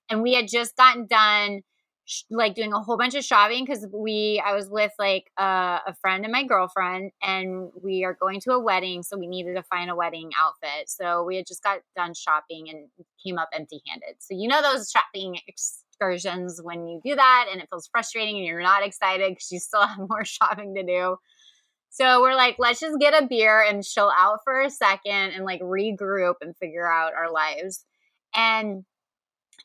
And 0.09 0.21
we 0.21 0.33
had 0.33 0.47
just 0.47 0.75
gotten 0.75 1.07
done 1.07 1.61
like 2.29 2.55
doing 2.55 2.73
a 2.73 2.81
whole 2.81 2.97
bunch 2.97 3.15
of 3.15 3.23
shopping 3.23 3.65
because 3.65 3.85
we 3.93 4.41
I 4.45 4.53
was 4.53 4.69
with 4.69 4.93
like 4.97 5.31
uh, 5.37 5.79
a 5.85 5.93
friend 6.01 6.23
and 6.23 6.31
my 6.31 6.43
girlfriend 6.43 7.11
and 7.21 7.69
we 7.81 8.03
are 8.03 8.13
going 8.13 8.39
to 8.41 8.51
a 8.51 8.59
wedding 8.59 9.03
so 9.03 9.17
we 9.17 9.27
needed 9.27 9.55
to 9.55 9.63
find 9.63 9.89
a 9.89 9.95
wedding 9.95 10.29
outfit. 10.39 10.89
So 10.89 11.23
we 11.23 11.35
had 11.35 11.45
just 11.45 11.63
got 11.63 11.79
done 11.95 12.13
shopping 12.13 12.69
and 12.69 12.87
came 13.23 13.37
up 13.37 13.49
empty 13.53 13.81
handed 13.87 14.15
so 14.19 14.35
you 14.35 14.47
know 14.47 14.61
those 14.61 14.89
shopping 14.89 15.39
excursions 15.47 16.61
when 16.61 16.87
you 16.87 17.01
do 17.03 17.15
that 17.15 17.47
and 17.51 17.61
it 17.61 17.67
feels 17.69 17.87
frustrating 17.87 18.37
and 18.37 18.45
you're 18.45 18.61
not 18.61 18.85
excited 18.85 19.29
because 19.29 19.51
you 19.51 19.59
still 19.59 19.85
have 19.87 20.09
more 20.09 20.25
shopping 20.25 20.75
to 20.75 20.83
do. 20.83 21.17
So 21.89 22.21
we're 22.21 22.35
like 22.35 22.55
let's 22.59 22.79
just 22.79 22.99
get 22.99 23.21
a 23.21 23.27
beer 23.27 23.61
and 23.61 23.83
chill 23.83 24.11
out 24.15 24.39
for 24.43 24.61
a 24.61 24.69
second 24.69 25.31
and 25.31 25.43
like 25.43 25.61
regroup 25.61 26.35
and 26.41 26.55
figure 26.55 26.89
out 26.89 27.13
our 27.13 27.31
lives. 27.31 27.85
And 28.33 28.85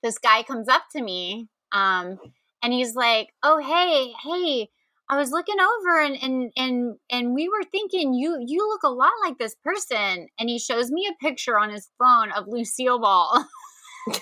this 0.03 0.19
guy 0.19 0.43
comes 0.43 0.69
up 0.69 0.85
to 0.93 1.03
me 1.03 1.49
um, 1.73 2.19
and 2.63 2.73
he's 2.73 2.95
like, 2.95 3.29
"Oh, 3.43 3.59
hey, 3.59 4.13
hey, 4.23 4.69
I 5.09 5.19
was 5.19 5.31
looking 5.31 5.61
over 5.61 6.01
and 6.01 6.17
and 6.23 6.53
and 6.57 6.97
and 7.11 7.35
we 7.35 7.49
were 7.49 7.65
thinking 7.71 8.15
you 8.15 8.39
you 8.47 8.69
look 8.69 8.83
a 8.85 8.89
lot 8.89 9.13
like 9.25 9.39
this 9.39 9.57
person." 9.65 10.29
And 10.39 10.49
he 10.49 10.59
shows 10.59 10.91
me 10.91 11.09
a 11.11 11.25
picture 11.25 11.59
on 11.59 11.71
his 11.71 11.89
phone 11.99 12.31
of 12.33 12.49
Lucille 12.49 12.99
Ball. 13.01 13.45
and 14.07 14.17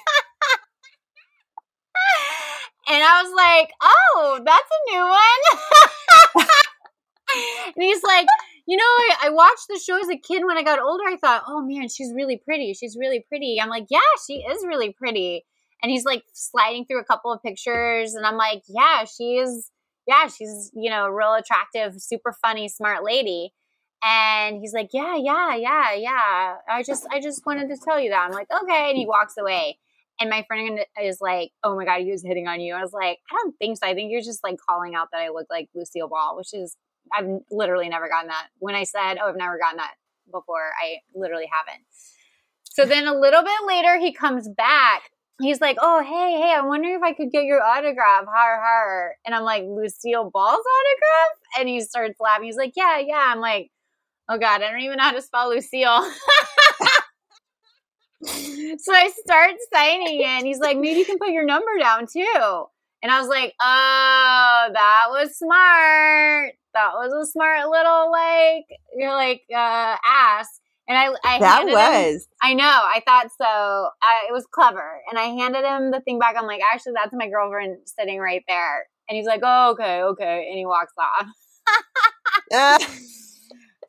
I 2.88 3.22
was 3.22 3.32
like, 3.36 3.70
"Oh, 3.82 4.40
that's 4.44 4.70
a 4.70 4.90
new 4.92 5.02
one." 5.06 6.46
and 7.76 7.82
he's 7.82 8.02
like, 8.02 8.26
you 8.66 8.76
know, 8.76 8.84
I, 8.84 9.16
I, 9.24 9.30
watched 9.30 9.66
the 9.68 9.80
show 9.84 9.98
as 10.00 10.08
a 10.08 10.16
kid. 10.16 10.44
When 10.44 10.56
I 10.56 10.62
got 10.62 10.80
older, 10.80 11.04
I 11.06 11.16
thought, 11.16 11.44
oh 11.46 11.62
man, 11.62 11.88
she's 11.88 12.12
really 12.14 12.36
pretty. 12.36 12.74
She's 12.74 12.96
really 12.96 13.24
pretty. 13.28 13.60
I'm 13.60 13.68
like, 13.68 13.86
yeah, 13.90 13.98
she 14.26 14.34
is 14.34 14.64
really 14.66 14.92
pretty 14.92 15.44
and 15.82 15.90
he's 15.90 16.04
like 16.04 16.24
sliding 16.32 16.84
through 16.84 17.00
a 17.00 17.04
couple 17.04 17.32
of 17.32 17.42
pictures 17.42 18.14
and 18.14 18.26
i'm 18.26 18.36
like 18.36 18.62
yeah 18.68 19.04
she's 19.04 19.70
yeah 20.10 20.26
she's 20.26 20.70
you 20.74 20.90
know 20.90 21.04
a 21.04 21.12
real 21.12 21.34
attractive 21.34 22.00
super 22.00 22.34
funny 22.42 22.68
smart 22.68 23.04
lady. 23.04 23.52
And 24.02 24.56
he's 24.60 24.72
like 24.72 24.90
yeah 24.92 25.16
yeah 25.16 25.54
yeah 25.54 25.94
yeah. 25.94 26.56
I 26.68 26.82
just 26.82 27.06
i 27.10 27.20
just 27.20 27.44
wanted 27.46 27.68
to 27.68 27.76
tell 27.76 28.00
you 28.00 28.10
that. 28.10 28.26
I'm 28.26 28.32
like 28.32 28.48
okay 28.62 28.90
and 28.90 28.98
he 28.98 29.06
walks 29.06 29.34
away. 29.38 29.78
And 30.18 30.28
my 30.28 30.44
friend 30.48 30.80
is 31.02 31.18
like 31.20 31.52
oh 31.62 31.76
my 31.76 31.84
god 31.84 32.00
he 32.00 32.10
was 32.10 32.24
hitting 32.24 32.48
on 32.48 32.60
you. 32.60 32.74
I 32.74 32.82
was 32.82 32.92
like 32.92 33.18
i 33.30 33.36
don't 33.42 33.56
think 33.58 33.78
so. 33.78 33.86
I 33.86 33.94
think 33.94 34.10
you're 34.10 34.22
just 34.22 34.42
like 34.42 34.56
calling 34.68 34.94
out 34.94 35.08
that 35.12 35.20
i 35.20 35.28
look 35.28 35.46
like 35.50 35.68
lucille 35.74 36.08
ball 36.08 36.36
which 36.36 36.52
is 36.54 36.76
i've 37.16 37.28
literally 37.50 37.88
never 37.88 38.08
gotten 38.08 38.28
that. 38.28 38.48
When 38.58 38.74
i 38.74 38.84
said 38.84 39.18
oh 39.22 39.28
i've 39.28 39.36
never 39.36 39.58
gotten 39.58 39.76
that 39.76 39.94
before 40.32 40.72
i 40.82 40.96
literally 41.14 41.48
haven't. 41.52 41.84
So 42.64 42.86
then 42.86 43.06
a 43.06 43.18
little 43.18 43.42
bit 43.42 43.66
later 43.66 43.98
he 43.98 44.12
comes 44.12 44.48
back 44.48 45.10
he's 45.40 45.60
like, 45.60 45.76
"Oh, 45.80 46.02
hey, 46.02 46.40
hey, 46.40 46.54
I 46.56 46.60
wonder 46.62 46.88
if 46.90 47.02
I 47.02 47.12
could 47.12 47.30
get 47.32 47.44
your 47.44 47.62
autograph." 47.62 48.24
Har 48.26 48.60
har. 48.60 49.14
And 49.26 49.34
I'm 49.34 49.44
like, 49.44 49.64
"Lucille 49.66 50.30
Ball's 50.30 50.64
autograph?" 50.76 51.38
And 51.58 51.68
he 51.68 51.80
starts 51.80 52.20
laughing. 52.20 52.44
He's 52.46 52.56
like, 52.56 52.72
"Yeah, 52.76 52.98
yeah." 52.98 53.26
I'm 53.28 53.40
like, 53.40 53.70
"Oh 54.28 54.38
god, 54.38 54.62
I 54.62 54.70
don't 54.70 54.80
even 54.82 54.98
know 54.98 55.04
how 55.04 55.12
to 55.12 55.22
spell 55.22 55.50
Lucille." 55.50 56.10
so 58.22 58.92
I 58.92 59.10
start 59.24 59.54
signing 59.72 60.20
it, 60.20 60.24
and 60.26 60.46
he's 60.46 60.58
like, 60.60 60.76
"Maybe 60.78 60.98
you 61.00 61.04
can 61.06 61.18
put 61.18 61.30
your 61.30 61.44
number 61.44 61.70
down 61.80 62.06
too." 62.06 62.64
And 63.02 63.10
I 63.10 63.18
was 63.20 63.28
like, 63.28 63.54
"Oh, 63.60 64.68
that 64.72 65.06
was 65.10 65.36
smart. 65.38 66.54
That 66.74 66.92
was 66.94 67.12
a 67.12 67.30
smart 67.30 67.68
little 67.68 68.10
like 68.12 68.66
you're 68.96 69.12
like 69.14 69.42
uh 69.52 69.96
ass." 70.04 70.59
And 70.90 70.98
I, 70.98 71.06
I 71.24 71.38
that 71.38 71.66
was. 71.66 72.14
Him, 72.16 72.20
I 72.42 72.54
know. 72.54 72.64
I 72.64 73.00
thought 73.06 73.28
so. 73.38 73.44
I, 73.46 74.26
it 74.28 74.32
was 74.32 74.44
clever. 74.50 75.00
And 75.08 75.20
I 75.20 75.26
handed 75.26 75.64
him 75.64 75.92
the 75.92 76.00
thing 76.00 76.18
back. 76.18 76.34
I'm 76.36 76.48
like, 76.48 76.62
actually, 76.72 76.94
that's 76.96 77.14
my 77.14 77.28
girlfriend 77.28 77.78
sitting 77.86 78.18
right 78.18 78.42
there. 78.48 78.86
And 79.08 79.16
he's 79.16 79.26
like, 79.26 79.40
oh, 79.44 79.70
okay, 79.70 80.02
okay. 80.02 80.48
And 80.48 80.58
he 80.58 80.66
walks 80.66 80.92
off. 80.98 81.26
uh. 82.52 82.78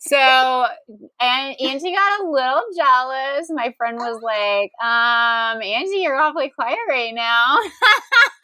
So, 0.03 0.17
and 0.17 1.55
Angie 1.61 1.93
got 1.93 2.21
a 2.21 2.27
little 2.27 2.63
jealous. 2.75 3.51
My 3.51 3.71
friend 3.77 3.97
was 3.97 4.19
like, 4.23 4.71
um, 4.83 5.61
Angie, 5.61 5.99
you're 5.99 6.19
awfully 6.19 6.49
quiet 6.49 6.79
right 6.89 7.13
now. 7.13 7.57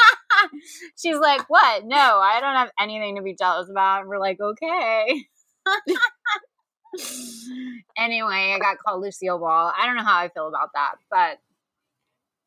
She's 0.95 1.17
like, 1.17 1.49
what? 1.49 1.83
No, 1.83 1.97
I 1.97 2.41
don't 2.41 2.57
have 2.57 2.69
anything 2.79 3.15
to 3.15 3.23
be 3.23 3.35
jealous 3.35 3.71
about. 3.71 4.01
And 4.01 4.07
we're 4.07 4.19
like, 4.19 4.39
okay 4.39 5.25
anyway, 7.97 8.53
I 8.55 8.59
got 8.59 8.77
called 8.77 9.01
Lucille 9.01 9.39
Ball. 9.39 9.73
I 9.77 9.85
don't 9.85 9.95
know 9.95 10.03
how 10.03 10.17
I 10.17 10.29
feel 10.29 10.47
about 10.47 10.69
that, 10.73 10.95
but 11.09 11.39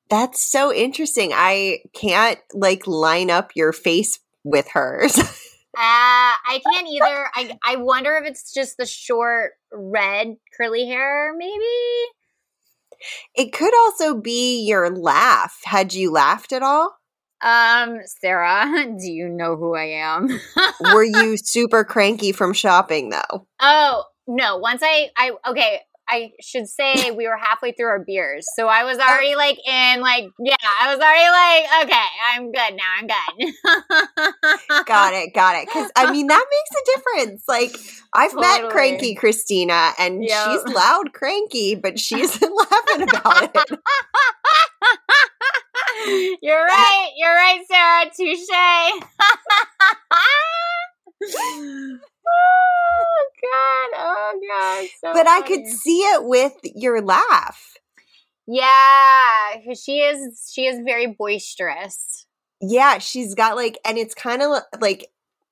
that's 0.08 0.40
so 0.42 0.72
interesting. 0.72 1.32
I 1.34 1.80
can't 1.94 2.38
like 2.52 2.86
line 2.86 3.30
up 3.30 3.52
your 3.54 3.72
face 3.72 4.18
with 4.44 4.68
hers. 4.68 5.18
uh, 5.18 5.24
I 5.76 6.60
can't 6.72 6.88
either. 6.88 7.30
I 7.34 7.58
I 7.64 7.76
wonder 7.76 8.16
if 8.16 8.28
it's 8.28 8.52
just 8.52 8.76
the 8.76 8.86
short 8.86 9.52
red 9.72 10.36
curly 10.56 10.86
hair, 10.86 11.34
maybe. 11.36 11.64
It 13.34 13.52
could 13.52 13.74
also 13.74 14.14
be 14.14 14.66
your 14.66 14.90
laugh. 14.90 15.60
Had 15.64 15.94
you 15.94 16.10
laughed 16.12 16.52
at 16.52 16.62
all? 16.62 16.96
Um, 17.42 18.00
Sarah, 18.04 18.94
do 19.00 19.10
you 19.10 19.28
know 19.28 19.56
who 19.56 19.74
I 19.74 19.84
am? 19.84 20.28
Were 20.92 21.04
you 21.04 21.36
super 21.38 21.84
cranky 21.84 22.32
from 22.32 22.52
shopping 22.52 23.10
though? 23.10 23.46
Oh, 23.60 24.04
no, 24.30 24.58
once 24.58 24.80
I 24.82 25.10
I 25.16 25.32
okay, 25.48 25.80
I 26.08 26.32
should 26.40 26.68
say 26.68 27.10
we 27.12 27.26
were 27.28 27.36
halfway 27.36 27.72
through 27.72 27.86
our 27.86 28.04
beers. 28.04 28.46
So 28.56 28.68
I 28.68 28.84
was 28.84 28.98
already 28.98 29.34
oh. 29.34 29.38
like 29.38 29.58
in 29.66 30.00
like 30.00 30.24
yeah, 30.40 30.56
I 30.80 30.94
was 30.94 31.02
already 31.02 31.30
like, 31.30 31.66
okay, 31.84 32.08
I'm 32.32 32.52
good 32.52 32.76
now. 32.76 32.94
I'm 32.98 33.06
good. 33.06 34.86
got 34.86 35.14
it, 35.14 35.34
got 35.34 35.56
it. 35.56 35.68
Cause 35.68 35.90
I 35.96 36.10
mean 36.12 36.28
that 36.28 36.46
makes 36.50 36.70
a 36.80 36.84
difference. 36.96 37.44
Like 37.48 37.76
I've 38.14 38.32
totally. 38.32 38.62
met 38.62 38.70
cranky 38.70 39.14
Christina 39.14 39.92
and 39.98 40.24
yep. 40.24 40.46
she's 40.46 40.64
loud 40.74 41.12
cranky, 41.12 41.74
but 41.74 41.98
she 41.98 42.20
isn't 42.20 42.42
laughing 42.70 43.02
about 43.02 43.50
it. 43.54 43.80
You're 46.42 46.64
right. 46.64 47.10
You're 47.16 47.34
right, 47.34 47.64
Sarah. 47.68 48.10
Touche. 48.16 48.48
Oh 52.30 53.24
god. 53.42 53.98
Oh 53.98 54.40
god. 54.48 54.88
So 55.00 55.12
but 55.12 55.26
funny. 55.26 55.44
i 55.44 55.46
could 55.46 55.66
see 55.66 56.00
it 56.00 56.24
with 56.24 56.54
your 56.74 57.00
laugh. 57.00 57.76
Yeah 58.46 59.74
she 59.74 60.00
is 60.00 60.50
she 60.52 60.66
is 60.66 60.80
very 60.84 61.06
boisterous. 61.06 62.26
Yeah 62.60 62.98
she's 62.98 63.34
got 63.34 63.56
like 63.56 63.78
and 63.84 63.98
it's 63.98 64.14
kind 64.14 64.42
of 64.42 64.62
like 64.80 65.06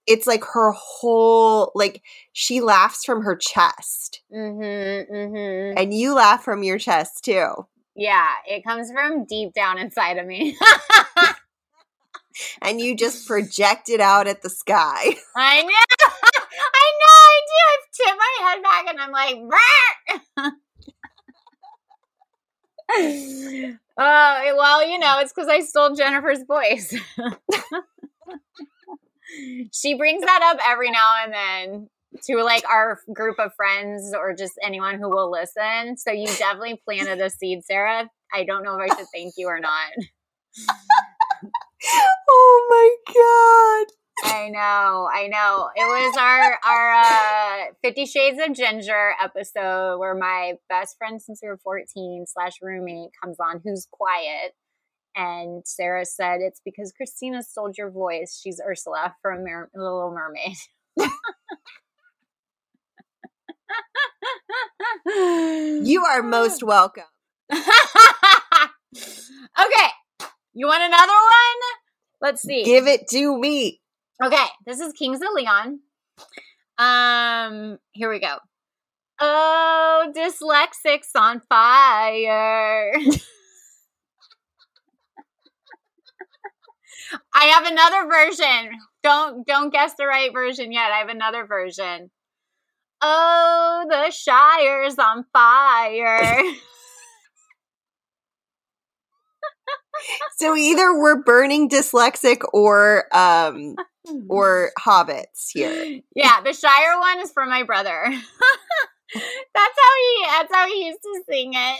it's 0.06 0.26
like 0.26 0.44
her 0.54 0.72
whole 0.72 1.70
like 1.74 2.02
she 2.32 2.60
laughs 2.60 3.04
from 3.04 3.22
her 3.22 3.36
chest. 3.36 4.22
Mm-hmm, 4.34 5.14
mm-hmm. 5.14 5.78
and 5.78 5.94
you 5.94 6.14
laugh 6.14 6.42
from 6.42 6.62
your 6.62 6.78
chest 6.78 7.24
too. 7.24 7.66
Yeah 7.94 8.28
it 8.46 8.64
comes 8.64 8.90
from 8.90 9.24
deep 9.24 9.52
down 9.54 9.78
inside 9.78 10.18
of 10.18 10.26
me. 10.26 10.56
And 12.62 12.80
you 12.80 12.96
just 12.96 13.26
project 13.26 13.88
it 13.88 14.00
out 14.00 14.26
at 14.26 14.42
the 14.42 14.50
sky. 14.50 15.16
I 15.36 15.62
know 15.62 15.97
I 16.74 16.92
know 17.00 17.16
I 17.28 17.40
do. 17.48 17.58
I've 17.72 17.88
tipped 17.96 18.18
my 18.18 18.34
head 18.48 18.62
back 18.62 18.84
and 18.88 19.00
I'm 19.00 19.12
like, 19.12 19.36
oh, 23.98 24.54
well, 24.56 24.88
you 24.88 24.98
know, 24.98 25.18
it's 25.20 25.32
because 25.32 25.48
I 25.48 25.60
stole 25.60 25.94
Jennifer's 25.94 26.42
voice. 26.46 26.94
she 29.72 29.94
brings 29.94 30.22
that 30.22 30.42
up 30.42 30.58
every 30.66 30.90
now 30.90 31.06
and 31.24 31.32
then 31.32 31.88
to 32.24 32.42
like 32.42 32.64
our 32.68 32.98
group 33.12 33.38
of 33.38 33.54
friends 33.54 34.12
or 34.16 34.34
just 34.34 34.54
anyone 34.62 34.98
who 34.98 35.08
will 35.08 35.30
listen. 35.30 35.96
So 35.96 36.10
you 36.10 36.26
definitely 36.26 36.80
planted 36.84 37.20
a 37.20 37.30
seed, 37.30 37.64
Sarah. 37.64 38.10
I 38.32 38.44
don't 38.44 38.64
know 38.64 38.76
if 38.78 38.90
I 38.90 38.96
should 38.96 39.06
thank 39.12 39.34
you 39.36 39.46
or 39.48 39.60
not. 39.60 39.92
oh 42.30 42.66
my 42.70 42.96
god. 43.86 43.92
I 44.24 44.48
know, 44.48 45.08
I 45.12 45.28
know. 45.28 45.68
It 45.74 45.84
was 45.84 46.16
our 46.18 46.58
our 46.66 46.94
uh, 46.94 47.72
Fifty 47.82 48.06
Shades 48.06 48.38
of 48.44 48.54
Ginger 48.54 49.12
episode 49.22 49.98
where 49.98 50.14
my 50.14 50.54
best 50.68 50.96
friend 50.98 51.20
since 51.20 51.40
we 51.42 51.48
were 51.48 51.58
fourteen 51.58 52.24
slash 52.26 52.54
roommate 52.62 53.10
comes 53.22 53.36
on, 53.40 53.60
who's 53.64 53.86
quiet, 53.90 54.54
and 55.16 55.62
Sarah 55.66 56.04
said 56.04 56.38
it's 56.40 56.60
because 56.64 56.92
Christina 56.92 57.42
stole 57.42 57.70
your 57.76 57.90
voice. 57.90 58.40
She's 58.42 58.60
Ursula 58.64 59.14
from 59.22 59.44
Mer- 59.44 59.70
Little 59.74 60.12
Mermaid. 60.12 60.56
you 65.86 66.04
are 66.04 66.22
most 66.22 66.62
welcome. 66.62 67.04
okay, 67.52 67.58
you 70.54 70.66
want 70.66 70.82
another 70.82 71.12
one? 71.12 71.60
Let's 72.20 72.42
see. 72.42 72.64
Give 72.64 72.86
it 72.86 73.08
to 73.10 73.38
me. 73.38 73.80
Okay, 74.22 74.46
this 74.66 74.80
is 74.80 74.92
Kings 74.94 75.20
of 75.22 75.28
Leon. 75.32 75.78
Um, 76.76 77.78
here 77.92 78.10
we 78.10 78.18
go. 78.18 78.38
Oh, 79.20 80.12
dyslexics 80.16 81.10
on 81.16 81.40
fire. 81.48 82.92
I 87.34 87.44
have 87.44 87.66
another 87.66 88.08
version. 88.08 88.72
Don't 89.04 89.46
don't 89.46 89.72
guess 89.72 89.94
the 89.96 90.06
right 90.06 90.32
version 90.32 90.72
yet. 90.72 90.90
I 90.92 90.98
have 90.98 91.08
another 91.08 91.46
version. 91.46 92.10
Oh, 93.00 93.86
the 93.88 94.10
Shire's 94.10 94.98
on 94.98 95.24
fire. 95.32 96.42
so 100.36 100.56
either 100.56 100.98
we're 100.98 101.22
burning 101.22 101.68
dyslexic 101.68 102.40
or 102.52 103.04
um 103.16 103.76
or 104.28 104.72
hobbits 104.78 105.50
here. 105.52 106.00
Yeah, 106.14 106.40
the 106.42 106.52
Shire 106.52 106.98
one 106.98 107.20
is 107.20 107.32
from 107.32 107.48
my 107.48 107.62
brother. 107.62 108.04
that's 109.14 109.54
how 109.54 109.94
he 109.96 110.26
that's 110.26 110.54
how 110.54 110.68
he 110.68 110.86
used 110.86 111.00
to 111.02 111.22
sing 111.28 111.52
it. 111.54 111.78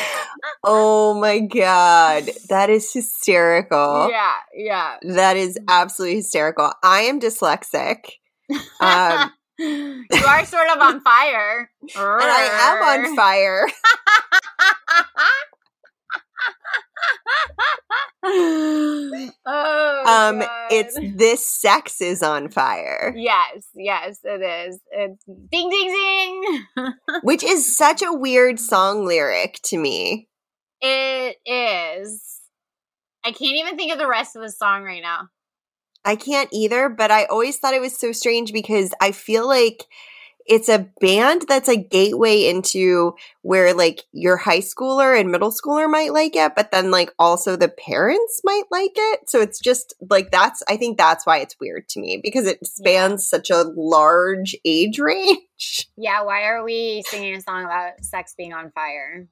oh 0.64 1.14
my 1.14 1.40
god. 1.40 2.30
That 2.48 2.70
is 2.70 2.92
hysterical. 2.92 4.08
Yeah, 4.10 4.34
yeah. 4.54 4.96
That 5.02 5.36
is 5.36 5.58
absolutely 5.68 6.16
hysterical. 6.16 6.72
I 6.82 7.02
am 7.02 7.20
dyslexic. 7.20 7.98
Um 8.80 9.32
you 9.58 10.04
are 10.26 10.44
sort 10.44 10.68
of 10.70 10.78
on 10.80 11.00
fire. 11.00 11.70
and 11.82 11.90
I 11.96 12.48
am 12.60 13.08
on 13.08 13.16
fire. 13.16 13.66
oh, 19.46 20.02
um, 20.06 20.40
God. 20.40 20.50
it's 20.70 20.98
this 21.14 21.48
sex 21.48 22.00
is 22.00 22.22
on 22.22 22.48
fire. 22.48 23.14
Yes, 23.16 23.68
yes, 23.74 24.18
it 24.24 24.42
is. 24.42 24.80
It's 24.90 25.24
ding, 25.24 25.70
ding, 25.70 26.66
ding, 26.76 26.92
which 27.22 27.42
is 27.42 27.76
such 27.76 28.02
a 28.02 28.12
weird 28.12 28.60
song 28.60 29.06
lyric 29.06 29.60
to 29.64 29.78
me. 29.78 30.28
It 30.80 31.36
is. 31.46 32.40
I 33.24 33.32
can't 33.32 33.56
even 33.56 33.76
think 33.76 33.92
of 33.92 33.98
the 33.98 34.08
rest 34.08 34.36
of 34.36 34.42
the 34.42 34.50
song 34.50 34.82
right 34.82 35.02
now. 35.02 35.28
I 36.04 36.16
can't 36.16 36.48
either, 36.52 36.88
but 36.88 37.10
I 37.10 37.24
always 37.24 37.58
thought 37.58 37.74
it 37.74 37.80
was 37.80 37.98
so 37.98 38.12
strange 38.12 38.52
because 38.52 38.92
I 39.00 39.12
feel 39.12 39.46
like 39.46 39.84
it's 40.48 40.68
a 40.68 40.88
band 41.00 41.44
that's 41.46 41.68
a 41.68 41.76
gateway 41.76 42.46
into 42.46 43.14
where 43.42 43.74
like 43.74 44.04
your 44.12 44.36
high 44.36 44.60
schooler 44.60 45.18
and 45.18 45.30
middle 45.30 45.52
schooler 45.52 45.88
might 45.88 46.12
like 46.12 46.34
it, 46.34 46.52
but 46.56 46.70
then 46.72 46.90
like 46.90 47.12
also 47.18 47.54
the 47.54 47.68
parents 47.68 48.40
might 48.44 48.64
like 48.70 48.92
it. 48.96 49.28
So 49.28 49.40
it's 49.40 49.60
just 49.60 49.94
like 50.08 50.30
that's 50.30 50.62
I 50.68 50.76
think 50.76 50.96
that's 50.96 51.26
why 51.26 51.38
it's 51.38 51.56
weird 51.60 51.88
to 51.90 52.00
me 52.00 52.20
because 52.22 52.46
it 52.46 52.66
spans 52.66 53.28
such 53.28 53.50
a 53.50 53.64
large 53.76 54.56
age 54.64 54.98
range. 54.98 55.88
Yeah, 55.96 56.22
why 56.22 56.44
are 56.44 56.62
we 56.62 57.02
singing 57.06 57.34
a 57.34 57.40
song 57.40 57.64
about 57.64 58.04
sex 58.04 58.34
being 58.36 58.52
on 58.52 58.70
fire? 58.70 59.26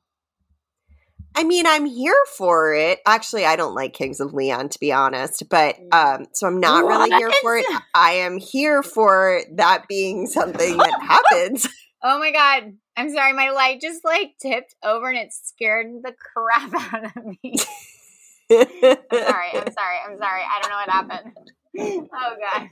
I 1.36 1.44
mean, 1.44 1.66
I'm 1.66 1.84
here 1.84 2.16
for 2.38 2.72
it. 2.72 3.00
Actually, 3.04 3.44
I 3.44 3.56
don't 3.56 3.74
like 3.74 3.92
Kings 3.92 4.20
of 4.20 4.32
Leon 4.32 4.70
to 4.70 4.80
be 4.80 4.90
honest, 4.90 5.46
but 5.50 5.76
mm. 5.76 5.94
um 5.94 6.26
so 6.32 6.46
I'm 6.46 6.60
not 6.60 6.84
what? 6.84 7.08
really 7.08 7.10
here 7.10 7.30
for 7.42 7.56
it. 7.58 7.66
I 7.94 8.12
am 8.12 8.38
here 8.38 8.82
for 8.82 9.42
that 9.52 9.86
being 9.86 10.26
something 10.26 10.76
that 10.78 11.00
happens. 11.02 11.68
Oh 12.08 12.20
my 12.20 12.30
god. 12.30 12.74
I'm 12.96 13.10
sorry, 13.12 13.32
my 13.32 13.50
light 13.50 13.80
just 13.80 14.04
like 14.04 14.34
tipped 14.40 14.76
over 14.84 15.08
and 15.08 15.18
it 15.18 15.32
scared 15.32 15.86
the 16.04 16.12
crap 16.12 16.72
out 16.94 17.16
of 17.16 17.24
me. 17.42 17.56
I'm 18.48 18.66
sorry, 19.10 19.48
I'm 19.54 19.72
sorry, 19.72 19.98
I'm 20.06 20.18
sorry. 20.18 20.42
I 20.42 20.60
don't 20.60 20.70
know 20.70 20.76
what 20.76 20.90
happened. 20.90 21.36
Oh 22.14 22.36
god. 22.38 22.68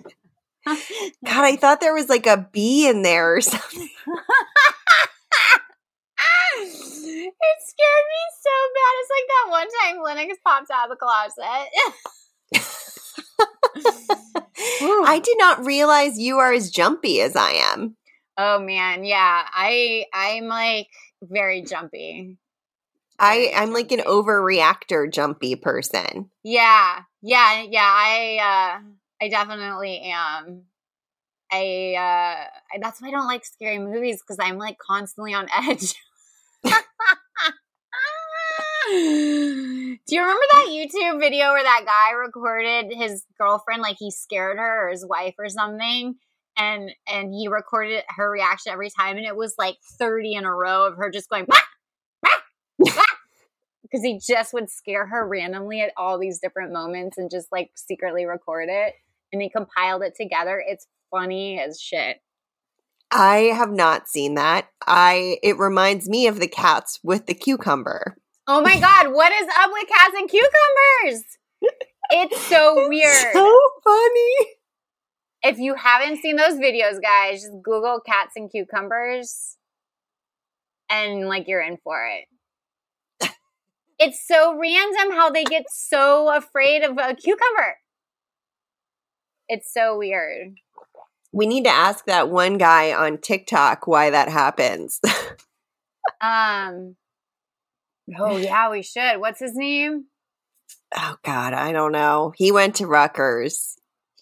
God, 1.24 1.44
I 1.44 1.56
thought 1.56 1.80
there 1.80 1.94
was 1.94 2.08
like 2.08 2.26
a 2.26 2.48
bee 2.52 2.86
in 2.86 3.02
there 3.02 3.34
or 3.34 3.40
something. 3.40 3.88
it 6.58 7.58
scared 7.66 8.06
me 8.10 8.22
so 8.40 8.54
bad. 8.74 8.92
It's 9.00 9.10
like 9.10 9.28
that 9.28 9.46
one 9.50 9.68
time 9.82 9.96
Linux 9.98 10.36
popped 10.44 10.70
out 10.70 10.90
of 10.90 10.90
the 10.90 10.96
closet. 10.96 11.68
I 15.06 15.20
did 15.24 15.36
not 15.38 15.64
realize 15.64 16.18
you 16.18 16.38
are 16.38 16.52
as 16.52 16.70
jumpy 16.70 17.20
as 17.20 17.36
I 17.36 17.50
am. 17.50 17.96
Oh 18.36 18.58
man, 18.58 19.04
yeah. 19.04 19.46
I 19.52 20.06
I'm 20.12 20.46
like 20.46 20.88
very 21.22 21.62
jumpy. 21.62 22.36
I 23.18 23.52
I'm 23.54 23.72
like 23.72 23.92
an 23.92 24.00
overreactor 24.00 25.12
jumpy 25.12 25.56
person. 25.56 26.30
Yeah. 26.42 27.00
Yeah, 27.22 27.62
yeah. 27.62 27.80
I 27.82 28.38
uh 28.40 29.24
I 29.24 29.28
definitely 29.28 30.00
am. 30.00 30.62
I 31.52 31.94
uh 31.96 32.78
that's 32.80 33.00
why 33.00 33.08
I 33.08 33.12
don't 33.12 33.26
like 33.26 33.44
scary 33.44 33.78
movies 33.78 34.20
because 34.20 34.38
I'm 34.40 34.58
like 34.58 34.78
constantly 34.78 35.34
on 35.34 35.48
edge. 35.56 35.94
Do 36.64 36.70
you 40.08 40.20
remember 40.20 40.42
that 40.52 40.66
YouTube 40.68 41.20
video 41.20 41.52
where 41.52 41.62
that 41.62 41.84
guy 41.86 42.12
recorded 42.12 42.92
his 42.92 43.24
girlfriend 43.38 43.82
like 43.82 43.96
he 43.98 44.10
scared 44.10 44.58
her 44.58 44.86
or 44.86 44.90
his 44.90 45.06
wife 45.06 45.34
or 45.38 45.48
something? 45.48 46.16
And 46.56 46.90
and 47.08 47.32
he 47.32 47.48
recorded 47.48 48.04
her 48.10 48.30
reaction 48.30 48.72
every 48.72 48.90
time 48.90 49.16
and 49.16 49.26
it 49.26 49.36
was 49.36 49.54
like 49.58 49.76
30 49.98 50.34
in 50.34 50.44
a 50.44 50.54
row 50.54 50.86
of 50.86 50.96
her 50.96 51.10
just 51.10 51.28
going 51.28 51.46
because 53.82 54.02
he 54.02 54.18
just 54.18 54.52
would 54.52 54.70
scare 54.70 55.06
her 55.06 55.26
randomly 55.26 55.80
at 55.80 55.92
all 55.96 56.18
these 56.18 56.40
different 56.40 56.72
moments 56.72 57.18
and 57.18 57.30
just 57.30 57.48
like 57.50 57.70
secretly 57.74 58.24
record 58.24 58.68
it 58.68 58.94
and 59.32 59.42
he 59.42 59.48
compiled 59.48 60.02
it 60.02 60.14
together. 60.16 60.62
It's 60.66 60.86
funny 61.10 61.60
as 61.60 61.80
shit. 61.80 62.20
I 63.14 63.52
have 63.54 63.70
not 63.70 64.08
seen 64.08 64.34
that. 64.34 64.68
I 64.86 65.38
it 65.42 65.56
reminds 65.56 66.08
me 66.08 66.26
of 66.26 66.40
the 66.40 66.48
cats 66.48 66.98
with 67.04 67.26
the 67.26 67.34
cucumber. 67.34 68.16
Oh 68.48 68.60
my 68.60 68.78
god, 68.78 69.14
what 69.14 69.32
is 69.32 69.46
up 69.56 69.70
with 69.72 69.88
cats 69.88 70.14
and 70.18 70.28
cucumbers? 70.28 71.24
It's 72.10 72.40
so 72.48 72.74
weird. 72.88 73.32
So 73.32 73.58
funny. 73.84 74.34
If 75.44 75.58
you 75.58 75.74
haven't 75.76 76.22
seen 76.22 76.36
those 76.36 76.54
videos, 76.54 77.00
guys, 77.00 77.42
just 77.42 77.52
Google 77.62 78.00
cats 78.04 78.32
and 78.34 78.50
cucumbers 78.50 79.56
and 80.90 81.28
like 81.28 81.46
you're 81.46 81.62
in 81.62 81.78
for 81.84 82.06
it. 82.06 83.30
it's 83.98 84.26
so 84.26 84.58
random 84.58 85.16
how 85.16 85.30
they 85.30 85.44
get 85.44 85.66
so 85.70 86.34
afraid 86.34 86.82
of 86.82 86.98
a 86.98 87.14
cucumber. 87.14 87.76
It's 89.48 89.72
so 89.72 89.98
weird. 89.98 90.56
We 91.34 91.46
need 91.46 91.64
to 91.64 91.70
ask 91.70 92.04
that 92.06 92.28
one 92.30 92.58
guy 92.58 92.92
on 92.92 93.18
TikTok 93.18 93.86
why 93.86 94.10
that 94.10 94.28
happens. 94.28 95.00
um 96.20 96.96
Oh 98.18 98.36
yeah, 98.36 98.70
we 98.70 98.82
should. 98.82 99.18
What's 99.18 99.40
his 99.40 99.56
name? 99.56 100.04
Oh 100.96 101.16
God, 101.24 101.54
I 101.54 101.72
don't 101.72 101.92
know. 101.92 102.32
He 102.36 102.52
went 102.52 102.76
to 102.76 102.86
Rutgers. 102.86 103.76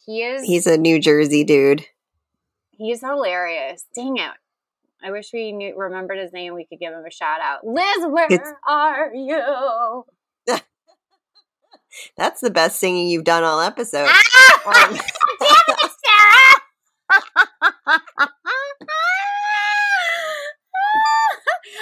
He 0.07 0.23
is 0.23 0.43
He's 0.45 0.67
a 0.67 0.79
New 0.79 0.99
Jersey 0.99 1.45
dude. 1.45 1.85
he's 2.71 3.01
hilarious. 3.01 3.85
Dang 3.95 4.17
it. 4.17 4.31
I 5.05 5.11
wish 5.11 5.31
we 5.33 5.53
knew 5.53 5.75
remembered 5.77 6.19
his 6.19 6.33
name. 6.33 6.55
We 6.55 6.65
could 6.65 6.79
give 6.79 6.93
him 6.93 7.05
a 7.05 7.11
shout 7.11 7.41
out. 7.41 7.67
Liz, 7.67 8.07
where 8.09 8.27
It's- 8.33 8.53
are 8.67 9.13
you? 9.15 10.05
That's 12.17 12.41
the 12.41 12.51
best 12.51 12.79
singing 12.81 13.09
you've 13.09 13.25
done 13.25 13.43
all 13.45 13.61
episode. 13.61 14.09
Ah! 14.09 14.87
Um, 14.87 14.95
Damn 15.41 15.77
it, 15.77 15.91
Sarah! 16.05 16.63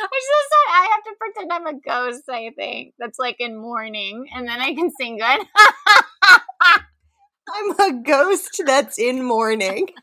I 0.03 0.16
just 0.16 0.49
said 0.51 0.68
I 0.72 0.89
have 0.93 1.05
to 1.05 1.09
pretend 1.20 1.52
I'm 1.52 1.66
a 1.66 1.78
ghost, 1.78 2.22
I 2.28 2.50
think. 2.56 2.94
That's 2.98 3.18
like 3.18 3.36
in 3.38 3.56
mourning, 3.56 4.26
and 4.34 4.48
then 4.48 4.60
I 4.60 4.74
can 4.74 4.90
sing 4.90 5.18
good. 5.18 5.46
I'm 7.52 7.70
a 7.80 8.02
ghost 8.02 8.62
that's 8.64 8.98
in 8.98 9.24
mourning. 9.24 9.88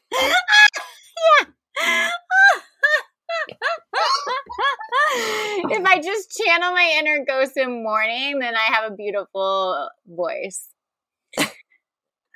if 5.69 5.85
I 5.85 6.01
just 6.03 6.37
channel 6.37 6.71
my 6.71 6.95
inner 6.99 7.25
ghost 7.25 7.57
in 7.57 7.83
mourning, 7.83 8.39
then 8.39 8.55
I 8.55 8.73
have 8.73 8.91
a 8.91 8.95
beautiful 8.95 9.89
voice. 10.05 10.69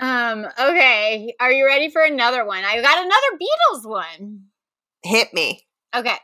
Um, 0.01 0.47
okay. 0.59 1.33
Are 1.39 1.51
you 1.51 1.65
ready 1.65 1.89
for 1.91 2.01
another 2.01 2.43
one? 2.43 2.63
I 2.63 2.81
got 2.81 2.97
another 2.97 3.37
Beatles 3.39 3.87
one. 3.87 4.45
Hit 5.03 5.31
me. 5.31 5.61
Okay. 5.95 6.17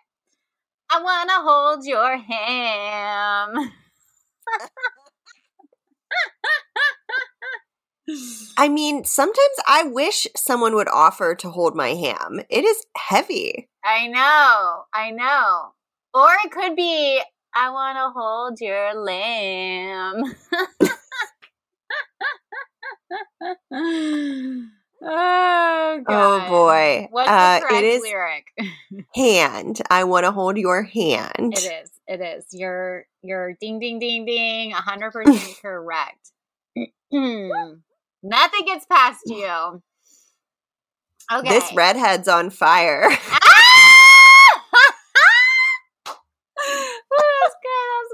I 0.89 1.01
wanna 1.01 1.41
hold 1.41 1.85
your 1.85 2.17
hand. 2.17 3.71
I 8.57 8.69
mean, 8.69 9.03
sometimes 9.03 9.57
I 9.67 9.83
wish 9.83 10.27
someone 10.35 10.75
would 10.75 10.87
offer 10.87 11.35
to 11.35 11.49
hold 11.49 11.75
my 11.75 11.89
ham. 11.89 12.39
It 12.49 12.63
is 12.63 12.85
heavy. 12.95 13.69
I 13.83 14.07
know, 14.07 14.85
I 14.93 15.11
know. 15.11 15.73
Or 16.13 16.29
it 16.45 16.51
could 16.51 16.75
be, 16.75 17.21
I 17.53 17.69
want 17.69 17.97
to 17.97 18.09
hold 18.17 18.61
your 18.61 18.93
lamb. 18.95 20.23
oh, 25.01 26.01
God. 26.07 26.45
Oh 26.45 26.49
boy. 26.49 27.07
What's 27.11 27.29
Uh, 27.29 27.59
the 27.59 27.65
correct 27.65 27.83
it 27.83 27.83
is 27.85 28.01
lyric? 28.01 28.45
hand. 29.15 29.81
I 29.89 30.03
want 30.05 30.25
to 30.25 30.31
hold 30.31 30.57
your 30.57 30.83
hand. 30.83 31.53
It 31.55 31.83
is. 31.83 31.91
It 32.07 32.21
is. 32.21 32.45
You're 32.51 33.05
you're 33.21 33.53
ding 33.59 33.79
ding 33.79 33.99
ding 33.99 34.25
ding. 34.25 34.71
hundred 34.71 35.11
percent 35.11 35.57
correct. 35.61 36.31
Nothing 37.11 38.65
gets 38.65 38.85
past 38.85 39.21
you. 39.25 39.81
Okay. 41.33 41.49
This 41.49 41.71
redhead's 41.75 42.27
on 42.27 42.49
fire. 42.49 43.09
Ah! 43.29 44.61
Ooh, 46.09 47.33
that's 47.41 47.55
good. 47.63 47.87
That's 47.93 48.13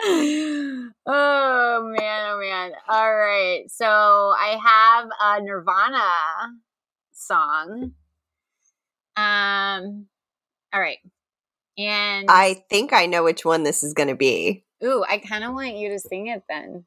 good. 0.00 0.92
oh 1.06 1.94
man, 1.98 2.26
oh 2.30 2.38
man. 2.40 2.72
All 3.04 3.14
right. 3.14 3.64
So 3.70 3.84
I 3.86 4.58
have 4.64 5.08
a 5.20 5.42
Nirvana 5.42 6.08
song. 7.12 7.92
Um. 9.14 10.06
All 10.72 10.80
right. 10.80 10.98
And 11.76 12.30
I 12.30 12.64
think 12.70 12.94
I 12.94 13.04
know 13.04 13.22
which 13.22 13.44
one 13.44 13.62
this 13.62 13.82
is 13.82 13.92
going 13.92 14.08
to 14.08 14.14
be. 14.14 14.64
ooh, 14.82 15.04
I 15.06 15.18
kind 15.18 15.44
of 15.44 15.52
want 15.52 15.76
you 15.76 15.90
to 15.90 15.98
sing 15.98 16.28
it 16.28 16.44
then. 16.48 16.86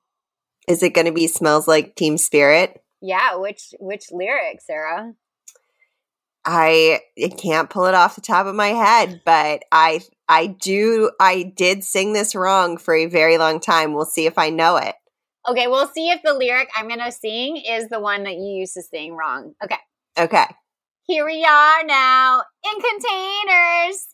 Is 0.67 0.81
it 0.81 0.95
going 0.95 1.05
to 1.05 1.11
be 1.11 1.27
Smells 1.27 1.67
Like 1.67 1.95
Teen 1.95 2.17
Spirit? 2.17 2.81
Yeah. 2.99 3.35
Which 3.35 3.75
which 3.79 4.11
lyric, 4.11 4.61
Sarah? 4.61 5.13
I, 6.43 7.01
I 7.23 7.27
can't 7.27 7.69
pull 7.69 7.85
it 7.85 7.93
off 7.93 8.15
the 8.15 8.21
top 8.21 8.47
of 8.47 8.55
my 8.55 8.69
head, 8.69 9.21
but 9.23 9.65
I 9.71 10.01
I 10.27 10.47
do 10.47 11.11
I 11.19 11.43
did 11.43 11.83
sing 11.83 12.13
this 12.13 12.33
wrong 12.33 12.77
for 12.77 12.95
a 12.95 13.05
very 13.05 13.37
long 13.37 13.59
time. 13.59 13.93
We'll 13.93 14.05
see 14.05 14.25
if 14.25 14.39
I 14.39 14.49
know 14.49 14.77
it. 14.77 14.95
Okay, 15.49 15.67
we'll 15.67 15.87
see 15.87 16.09
if 16.09 16.21
the 16.23 16.33
lyric 16.33 16.69
I'm 16.75 16.89
gonna 16.89 17.11
sing 17.11 17.57
is 17.57 17.87
the 17.87 17.99
one 17.99 18.23
that 18.23 18.35
you 18.35 18.59
used 18.59 18.73
to 18.73 18.81
sing 18.81 19.15
wrong. 19.15 19.53
Okay. 19.63 19.77
Okay. 20.19 20.45
Here 21.03 21.25
we 21.25 21.45
are 21.45 21.83
now 21.85 22.43
in 22.65 22.81
containers. 22.81 24.07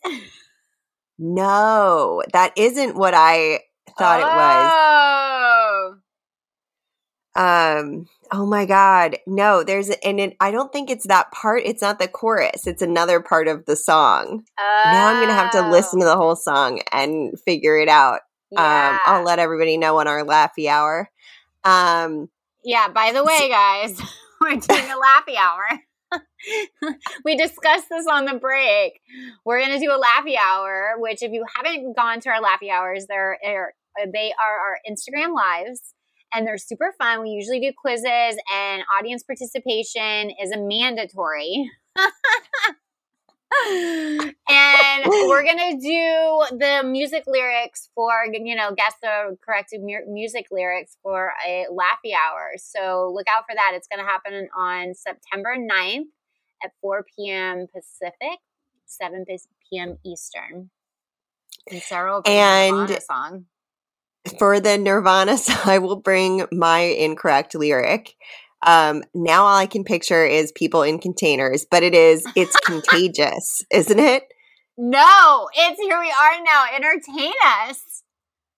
No, 1.18 2.22
that 2.32 2.52
isn't 2.56 2.96
what 2.96 3.14
I 3.14 3.60
thought 3.98 4.20
oh. 4.20 5.96
it 7.36 7.36
was. 7.36 7.80
Um 7.84 8.06
oh 8.32 8.46
my 8.46 8.64
god. 8.64 9.18
No, 9.26 9.64
there's 9.64 9.90
and 9.90 10.20
it, 10.20 10.36
I 10.40 10.50
don't 10.50 10.72
think 10.72 10.90
it's 10.90 11.06
that 11.06 11.32
part. 11.32 11.62
It's 11.64 11.82
not 11.82 11.98
the 11.98 12.08
chorus. 12.08 12.66
It's 12.66 12.82
another 12.82 13.20
part 13.20 13.48
of 13.48 13.64
the 13.66 13.76
song. 13.76 14.44
Now 14.58 15.08
I'm 15.08 15.16
going 15.16 15.28
to 15.28 15.34
have 15.34 15.50
to 15.52 15.70
listen 15.70 15.98
to 16.00 16.06
the 16.06 16.16
whole 16.16 16.36
song 16.36 16.80
and 16.92 17.38
figure 17.44 17.76
it 17.76 17.88
out. 17.88 18.20
Yeah. 18.50 18.90
Um 18.90 19.00
I'll 19.04 19.24
let 19.24 19.38
everybody 19.38 19.76
know 19.76 19.98
on 19.98 20.06
our 20.06 20.24
Laffy 20.24 20.68
hour. 20.68 21.10
Um 21.64 22.28
yeah, 22.64 22.88
by 22.88 23.12
the 23.12 23.22
way, 23.22 23.48
guys, 23.48 24.00
we're 24.40 24.56
doing 24.56 24.90
a 24.90 24.98
lappy 24.98 25.36
hour. 25.36 25.80
we 27.24 27.36
discussed 27.36 27.88
this 27.90 28.06
on 28.06 28.24
the 28.24 28.34
break. 28.34 29.00
We're 29.44 29.60
going 29.60 29.78
to 29.78 29.84
do 29.84 29.92
a 29.92 29.98
lappy 29.98 30.36
hour, 30.36 30.94
which 30.98 31.22
if 31.22 31.32
you 31.32 31.44
haven't 31.54 31.94
gone 31.96 32.20
to 32.20 32.30
our 32.30 32.40
lappy 32.40 32.70
hours, 32.70 33.06
they're, 33.08 33.38
are 33.44 33.72
they 34.12 34.32
are 34.42 34.58
our 34.58 34.78
Instagram 34.88 35.34
lives 35.34 35.94
and 36.32 36.46
they're 36.46 36.58
super 36.58 36.92
fun. 36.98 37.22
We 37.22 37.30
usually 37.30 37.60
do 37.60 37.72
quizzes 37.76 38.38
and 38.52 38.82
audience 38.98 39.22
participation 39.22 40.30
is 40.42 40.50
a 40.52 40.58
mandatory. 40.58 41.70
and 44.48 45.04
we're 45.28 45.44
gonna 45.44 45.78
do 45.80 46.56
the 46.58 46.82
music 46.84 47.24
lyrics 47.26 47.90
for 47.94 48.10
you 48.32 48.54
know 48.54 48.74
guess 48.74 48.94
the 49.02 49.36
correct 49.44 49.72
mu- 49.78 50.06
music 50.08 50.46
lyrics 50.50 50.96
for 51.02 51.32
a 51.46 51.66
laffy 51.70 52.12
hour. 52.14 52.52
So 52.56 53.10
look 53.14 53.26
out 53.28 53.44
for 53.48 53.54
that. 53.54 53.72
It's 53.74 53.88
gonna 53.88 54.04
happen 54.04 54.48
on 54.56 54.94
september 54.94 55.56
9th 55.56 56.06
at 56.62 56.70
4 56.80 57.04
p.m 57.16 57.66
pacific 57.74 58.38
7 58.86 59.24
p.m 59.70 59.98
eastern. 60.04 60.70
And 61.70 61.80
sarah 61.82 62.20
a 62.24 62.28
And- 62.30 62.76
Nirvana 62.76 63.00
song. 63.00 63.44
for 64.38 64.58
the 64.60 64.78
Nirvana, 64.78 65.36
so 65.46 65.52
I 65.64 65.78
will 65.78 65.96
bring 65.96 66.46
my 66.52 66.80
incorrect 66.80 67.54
lyric. 67.54 68.14
Um, 68.64 69.02
now 69.14 69.44
all 69.44 69.56
I 69.56 69.66
can 69.66 69.84
picture 69.84 70.24
is 70.24 70.52
people 70.52 70.82
in 70.82 70.98
containers, 70.98 71.66
but 71.70 71.82
it 71.82 71.94
is 71.94 72.26
it's 72.34 72.56
contagious, 72.64 73.62
isn't 73.70 73.98
it? 73.98 74.24
no 74.76 75.48
it's 75.54 75.80
here 75.80 76.00
we 76.00 76.10
are 76.10 76.42
now 76.42 76.64
entertain 76.74 77.32
us 77.68 78.02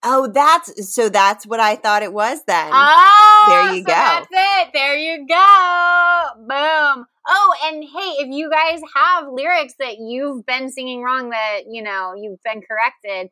Oh, 0.09 0.31
that's 0.33 0.95
so 0.95 1.09
that's 1.09 1.47
what 1.47 1.59
I 1.59 1.75
thought 1.75 2.05
it 2.05 2.13
was 2.13 2.39
then. 2.47 2.71
Oh, 2.73 3.47
There 3.49 3.75
you 3.75 3.81
so 3.81 3.87
go. 3.87 3.93
That's 3.93 4.29
it. 4.31 4.69
There 4.73 4.97
you 4.97 5.27
go. 5.27 6.25
Boom. 6.39 7.07
Oh, 7.27 7.55
and 7.65 7.83
hey, 7.83 8.23
if 8.23 8.29
you 8.31 8.49
guys 8.49 8.81
have 8.95 9.25
lyrics 9.29 9.75
that 9.81 9.97
you've 9.99 10.47
been 10.47 10.71
singing 10.71 11.03
wrong 11.03 11.31
that, 11.31 11.63
you 11.69 11.83
know, 11.83 12.13
you've 12.15 12.41
been 12.45 12.61
corrected, 12.63 13.31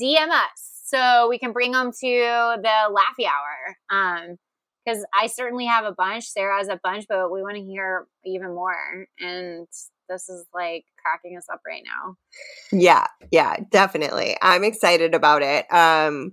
DM 0.00 0.30
us 0.30 0.80
so 0.86 1.28
we 1.28 1.38
can 1.38 1.52
bring 1.52 1.72
them 1.72 1.90
to 1.90 2.56
the 2.62 2.90
Laffy 2.90 3.26
Hour. 3.26 3.76
Um, 3.90 4.36
because 4.84 5.04
I 5.18 5.26
certainly 5.28 5.66
have 5.66 5.84
a 5.84 5.92
bunch. 5.92 6.24
Sarah 6.24 6.58
has 6.58 6.68
a 6.68 6.80
bunch, 6.82 7.06
but 7.08 7.30
we 7.30 7.42
want 7.42 7.56
to 7.56 7.62
hear 7.62 8.06
even 8.24 8.48
more. 8.48 9.06
And 9.18 9.66
this 10.08 10.28
is 10.28 10.46
like 10.54 10.84
cracking 11.02 11.36
us 11.36 11.46
up 11.52 11.60
right 11.66 11.82
now. 11.84 12.16
Yeah, 12.72 13.06
yeah, 13.30 13.56
definitely. 13.70 14.36
I'm 14.42 14.64
excited 14.64 15.14
about 15.14 15.42
it. 15.42 15.72
Um, 15.72 16.32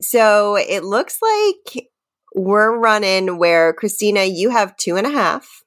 so 0.00 0.56
it 0.56 0.84
looks 0.84 1.18
like 1.22 1.88
we're 2.34 2.76
running 2.76 3.38
where 3.38 3.72
Christina, 3.72 4.24
you 4.24 4.50
have 4.50 4.76
two 4.76 4.96
and 4.96 5.06
a 5.06 5.10
half, 5.10 5.64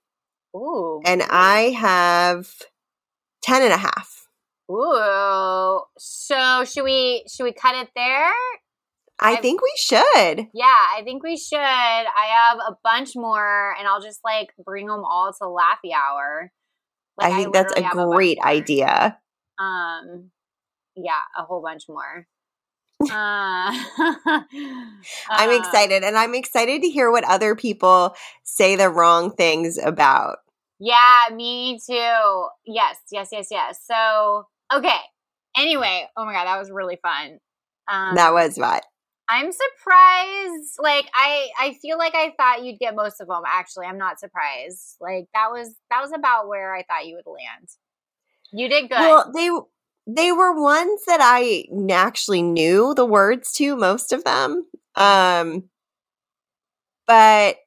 Ooh. 0.58 1.02
And 1.06 1.24
I 1.30 1.76
have 1.78 2.52
10 3.44 3.72
and. 3.72 3.82
Ooh. 4.72 5.82
So 5.98 6.66
should 6.66 6.84
we 6.84 7.24
should 7.28 7.44
we 7.44 7.54
cut 7.54 7.76
it 7.76 7.90
there? 7.96 8.32
I 9.20 9.32
I've- 9.32 9.42
think 9.42 9.62
we 9.62 9.74
should. 9.78 10.48
Yeah, 10.54 10.66
I 10.96 11.02
think 11.04 11.24
we 11.24 11.38
should. 11.38 11.58
I 11.58 12.28
have 12.30 12.60
a 12.60 12.78
bunch 12.84 13.16
more, 13.16 13.76
and 13.78 13.88
I'll 13.88 14.02
just 14.02 14.20
like 14.24 14.50
bring 14.64 14.88
them 14.88 15.04
all 15.04 15.32
to 15.34 15.46
Laffy 15.46 15.92
Hour. 15.94 16.52
Like, 17.20 17.34
I 17.34 17.36
think 17.38 17.54
that's 17.54 17.74
a 17.74 17.82
great 17.92 18.38
more. 18.38 18.48
idea. 18.48 19.18
Um, 19.60 20.30
yeah, 20.96 21.22
a 21.38 21.44
whole 21.44 21.62
bunch 21.62 21.84
more. 21.88 22.28
Uh, 23.00 23.06
I'm 25.30 25.50
uh, 25.50 25.54
excited 25.54 26.04
and 26.04 26.18
I'm 26.18 26.34
excited 26.34 26.82
to 26.82 26.90
hear 26.90 27.12
what 27.12 27.24
other 27.26 27.56
people 27.56 28.16
say 28.44 28.76
the 28.76 28.90
wrong 28.90 29.32
things 29.36 29.78
about. 29.78 30.40
Yeah, 30.80 31.20
me 31.32 31.80
too. 31.86 32.48
Yes, 32.66 32.98
yes, 33.12 33.30
yes, 33.32 33.48
yes. 33.52 33.80
So, 33.86 34.48
okay. 34.74 34.98
Anyway, 35.56 36.08
oh 36.18 36.26
my 36.26 36.34
god, 36.34 36.46
that 36.46 36.58
was 36.60 36.72
really 36.72 36.98
fun. 37.02 37.40
Um, 37.88 38.16
that 38.16 38.34
was 38.34 38.58
what. 38.58 38.84
I'm 39.30 39.52
surprised. 39.52 40.78
Like 40.80 41.10
I, 41.14 41.50
I 41.60 41.78
feel 41.82 41.98
like 41.98 42.16
I 42.16 42.34
thought 42.38 42.64
you'd 42.64 42.80
get 42.80 42.96
most 42.96 43.20
of 43.20 43.28
them. 43.28 43.42
Actually, 43.46 43.88
I'm 43.88 43.98
not 43.98 44.20
surprised. 44.20 44.96
Like 45.02 45.28
that 45.34 45.52
was 45.52 45.76
that 45.90 46.02
was 46.02 46.12
about 46.14 46.48
where 46.48 46.74
I 46.74 46.84
thought 46.84 47.06
you 47.06 47.16
would 47.16 47.30
land. 47.30 47.68
You 48.52 48.70
did 48.70 48.90
good. 48.90 49.00
Well, 49.00 49.32
they 49.34 49.50
they 50.08 50.32
were 50.32 50.60
ones 50.60 51.02
that 51.08 51.20
I 51.22 51.66
actually 51.92 52.42
knew 52.42 52.94
the 52.96 53.06
words 53.06 53.52
to 53.54 53.76
most 53.76 54.14
of 54.14 54.24
them. 54.24 54.66
Um 54.96 55.64
but 57.06 57.58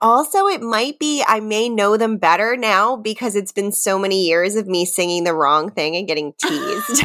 also 0.00 0.46
it 0.46 0.62
might 0.62 0.98
be 0.98 1.22
I 1.26 1.40
may 1.40 1.68
know 1.68 1.96
them 1.96 2.16
better 2.16 2.56
now 2.56 2.96
because 2.96 3.36
it's 3.36 3.52
been 3.52 3.72
so 3.72 3.98
many 3.98 4.26
years 4.26 4.54
of 4.54 4.66
me 4.66 4.84
singing 4.86 5.24
the 5.24 5.34
wrong 5.34 5.70
thing 5.70 5.96
and 5.96 6.08
getting 6.08 6.32
teased. 6.42 7.02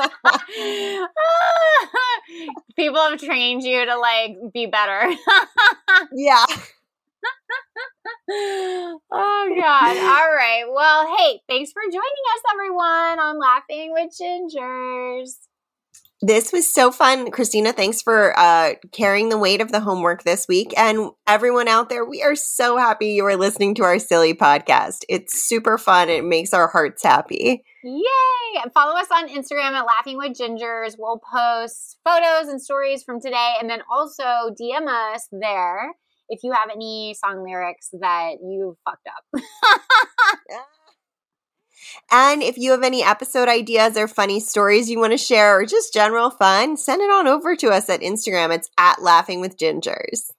People 2.76 3.00
have 3.00 3.20
trained 3.20 3.62
you 3.62 3.84
to 3.84 3.98
like 3.98 4.36
be 4.52 4.66
better. 4.66 5.02
yeah. 6.12 6.44
oh 8.30 8.98
god. 9.10 9.96
All 9.96 10.32
right. 10.32 10.64
Well, 10.70 11.16
hey, 11.16 11.40
thanks 11.48 11.72
for 11.72 11.82
joining 11.82 12.00
us 12.00 12.42
everyone 12.52 13.18
on 13.18 13.38
Laughing 13.38 13.92
with 13.92 14.12
Gingers. 14.20 15.36
This 16.22 16.52
was 16.52 16.72
so 16.72 16.92
fun. 16.92 17.30
Christina, 17.30 17.72
thanks 17.72 18.02
for 18.02 18.38
uh, 18.38 18.74
carrying 18.92 19.30
the 19.30 19.38
weight 19.38 19.62
of 19.62 19.72
the 19.72 19.80
homework 19.80 20.22
this 20.22 20.46
week. 20.46 20.74
And 20.76 21.10
everyone 21.26 21.66
out 21.66 21.88
there, 21.88 22.04
we 22.04 22.22
are 22.22 22.34
so 22.34 22.76
happy 22.76 23.08
you 23.12 23.24
are 23.24 23.36
listening 23.36 23.74
to 23.76 23.84
our 23.84 23.98
silly 23.98 24.34
podcast. 24.34 24.98
It's 25.08 25.48
super 25.48 25.78
fun. 25.78 26.10
It 26.10 26.24
makes 26.24 26.52
our 26.52 26.68
hearts 26.68 27.02
happy. 27.02 27.64
Yay! 27.82 28.62
Follow 28.74 28.98
us 28.98 29.08
on 29.10 29.28
Instagram 29.28 29.72
at 29.72 29.86
Laughing 29.86 30.18
with 30.18 30.36
Gingers. 30.38 30.96
We'll 30.98 31.22
post 31.32 31.98
photos 32.04 32.48
and 32.48 32.60
stories 32.60 33.02
from 33.02 33.20
today, 33.20 33.54
and 33.58 33.70
then 33.70 33.80
also 33.90 34.54
DM 34.60 34.86
us 34.88 35.26
there 35.32 35.94
if 36.28 36.40
you 36.42 36.52
have 36.52 36.68
any 36.70 37.14
song 37.14 37.42
lyrics 37.42 37.88
that 37.98 38.34
you 38.42 38.76
fucked 38.84 39.08
up. 39.08 39.42
And 42.10 42.42
if 42.42 42.56
you 42.58 42.72
have 42.72 42.82
any 42.82 43.02
episode 43.02 43.48
ideas 43.48 43.96
or 43.96 44.08
funny 44.08 44.40
stories 44.40 44.90
you 44.90 44.98
want 44.98 45.12
to 45.12 45.18
share 45.18 45.58
or 45.58 45.64
just 45.66 45.92
general 45.94 46.30
fun, 46.30 46.76
send 46.76 47.02
it 47.02 47.10
on 47.10 47.26
over 47.26 47.56
to 47.56 47.68
us 47.70 47.88
at 47.88 48.00
Instagram. 48.00 48.54
It's 48.54 48.70
at 48.78 49.02
Laughing 49.02 49.40
with 49.40 49.56
Gingers. 49.56 50.30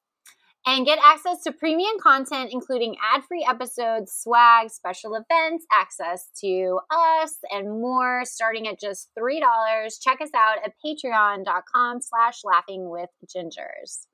and 0.68 0.86
get 0.86 1.00
access 1.04 1.42
to 1.44 1.52
premium 1.52 1.98
content, 2.00 2.50
including 2.52 2.96
ad 3.14 3.24
free 3.28 3.44
episodes, 3.50 4.14
swag, 4.14 4.70
special 4.70 5.16
events, 5.16 5.66
access 5.72 6.30
to 6.40 6.80
us, 6.92 7.36
and 7.50 7.68
more, 7.68 8.22
starting 8.26 8.68
at 8.68 8.80
just 8.80 9.10
$3. 9.18 9.40
Check 10.02 10.22
us 10.22 10.30
out 10.36 10.58
at 10.64 10.74
patreon.com 10.86 12.00
slash 12.02 12.42
laughing 12.44 12.90
with 12.92 13.10
gingers. 13.26 14.06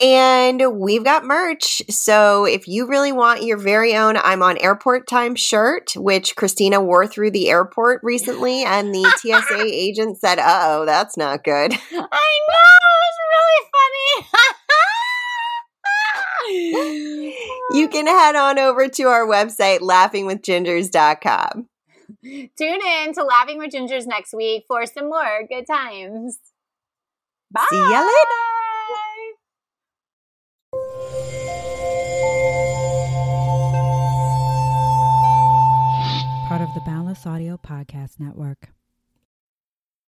And 0.00 0.60
we've 0.80 1.04
got 1.04 1.24
merch. 1.24 1.82
So 1.88 2.44
if 2.44 2.66
you 2.66 2.88
really 2.88 3.12
want 3.12 3.44
your 3.44 3.56
very 3.56 3.96
own 3.96 4.16
I'm 4.16 4.42
on 4.42 4.58
airport 4.58 5.06
time 5.06 5.36
shirt, 5.36 5.92
which 5.96 6.34
Christina 6.36 6.80
wore 6.80 7.06
through 7.06 7.30
the 7.30 7.48
airport 7.48 8.00
recently, 8.02 8.64
and 8.64 8.94
the 8.94 9.04
TSA 9.18 9.62
agent 9.62 10.18
said, 10.18 10.38
uh 10.38 10.60
oh, 10.64 10.84
that's 10.84 11.16
not 11.16 11.44
good. 11.44 11.72
I 11.72 11.76
know, 11.76 11.98
it 11.98 12.10
was 13.00 13.18
really 13.32 13.68
funny. 13.72 14.28
You 16.44 17.88
can 17.90 18.06
head 18.06 18.36
on 18.36 18.58
over 18.58 18.86
to 18.86 19.04
our 19.04 19.26
website, 19.26 19.80
laughingwithgingers.com. 19.80 21.68
Tune 22.22 22.50
in 22.58 23.14
to 23.14 23.24
Laughing 23.24 23.58
with 23.58 23.72
Gingers 23.72 24.06
next 24.06 24.34
week 24.34 24.64
for 24.68 24.84
some 24.86 25.08
more 25.08 25.46
good 25.48 25.66
times. 25.66 26.38
Bye. 27.50 27.66
See 27.70 27.76
ya 27.76 28.00
later. 28.00 28.63
Part 36.56 36.68
of 36.68 36.74
the 36.74 36.80
Boundless 36.82 37.26
Audio 37.26 37.56
Podcast 37.56 38.20
Network. 38.20 38.68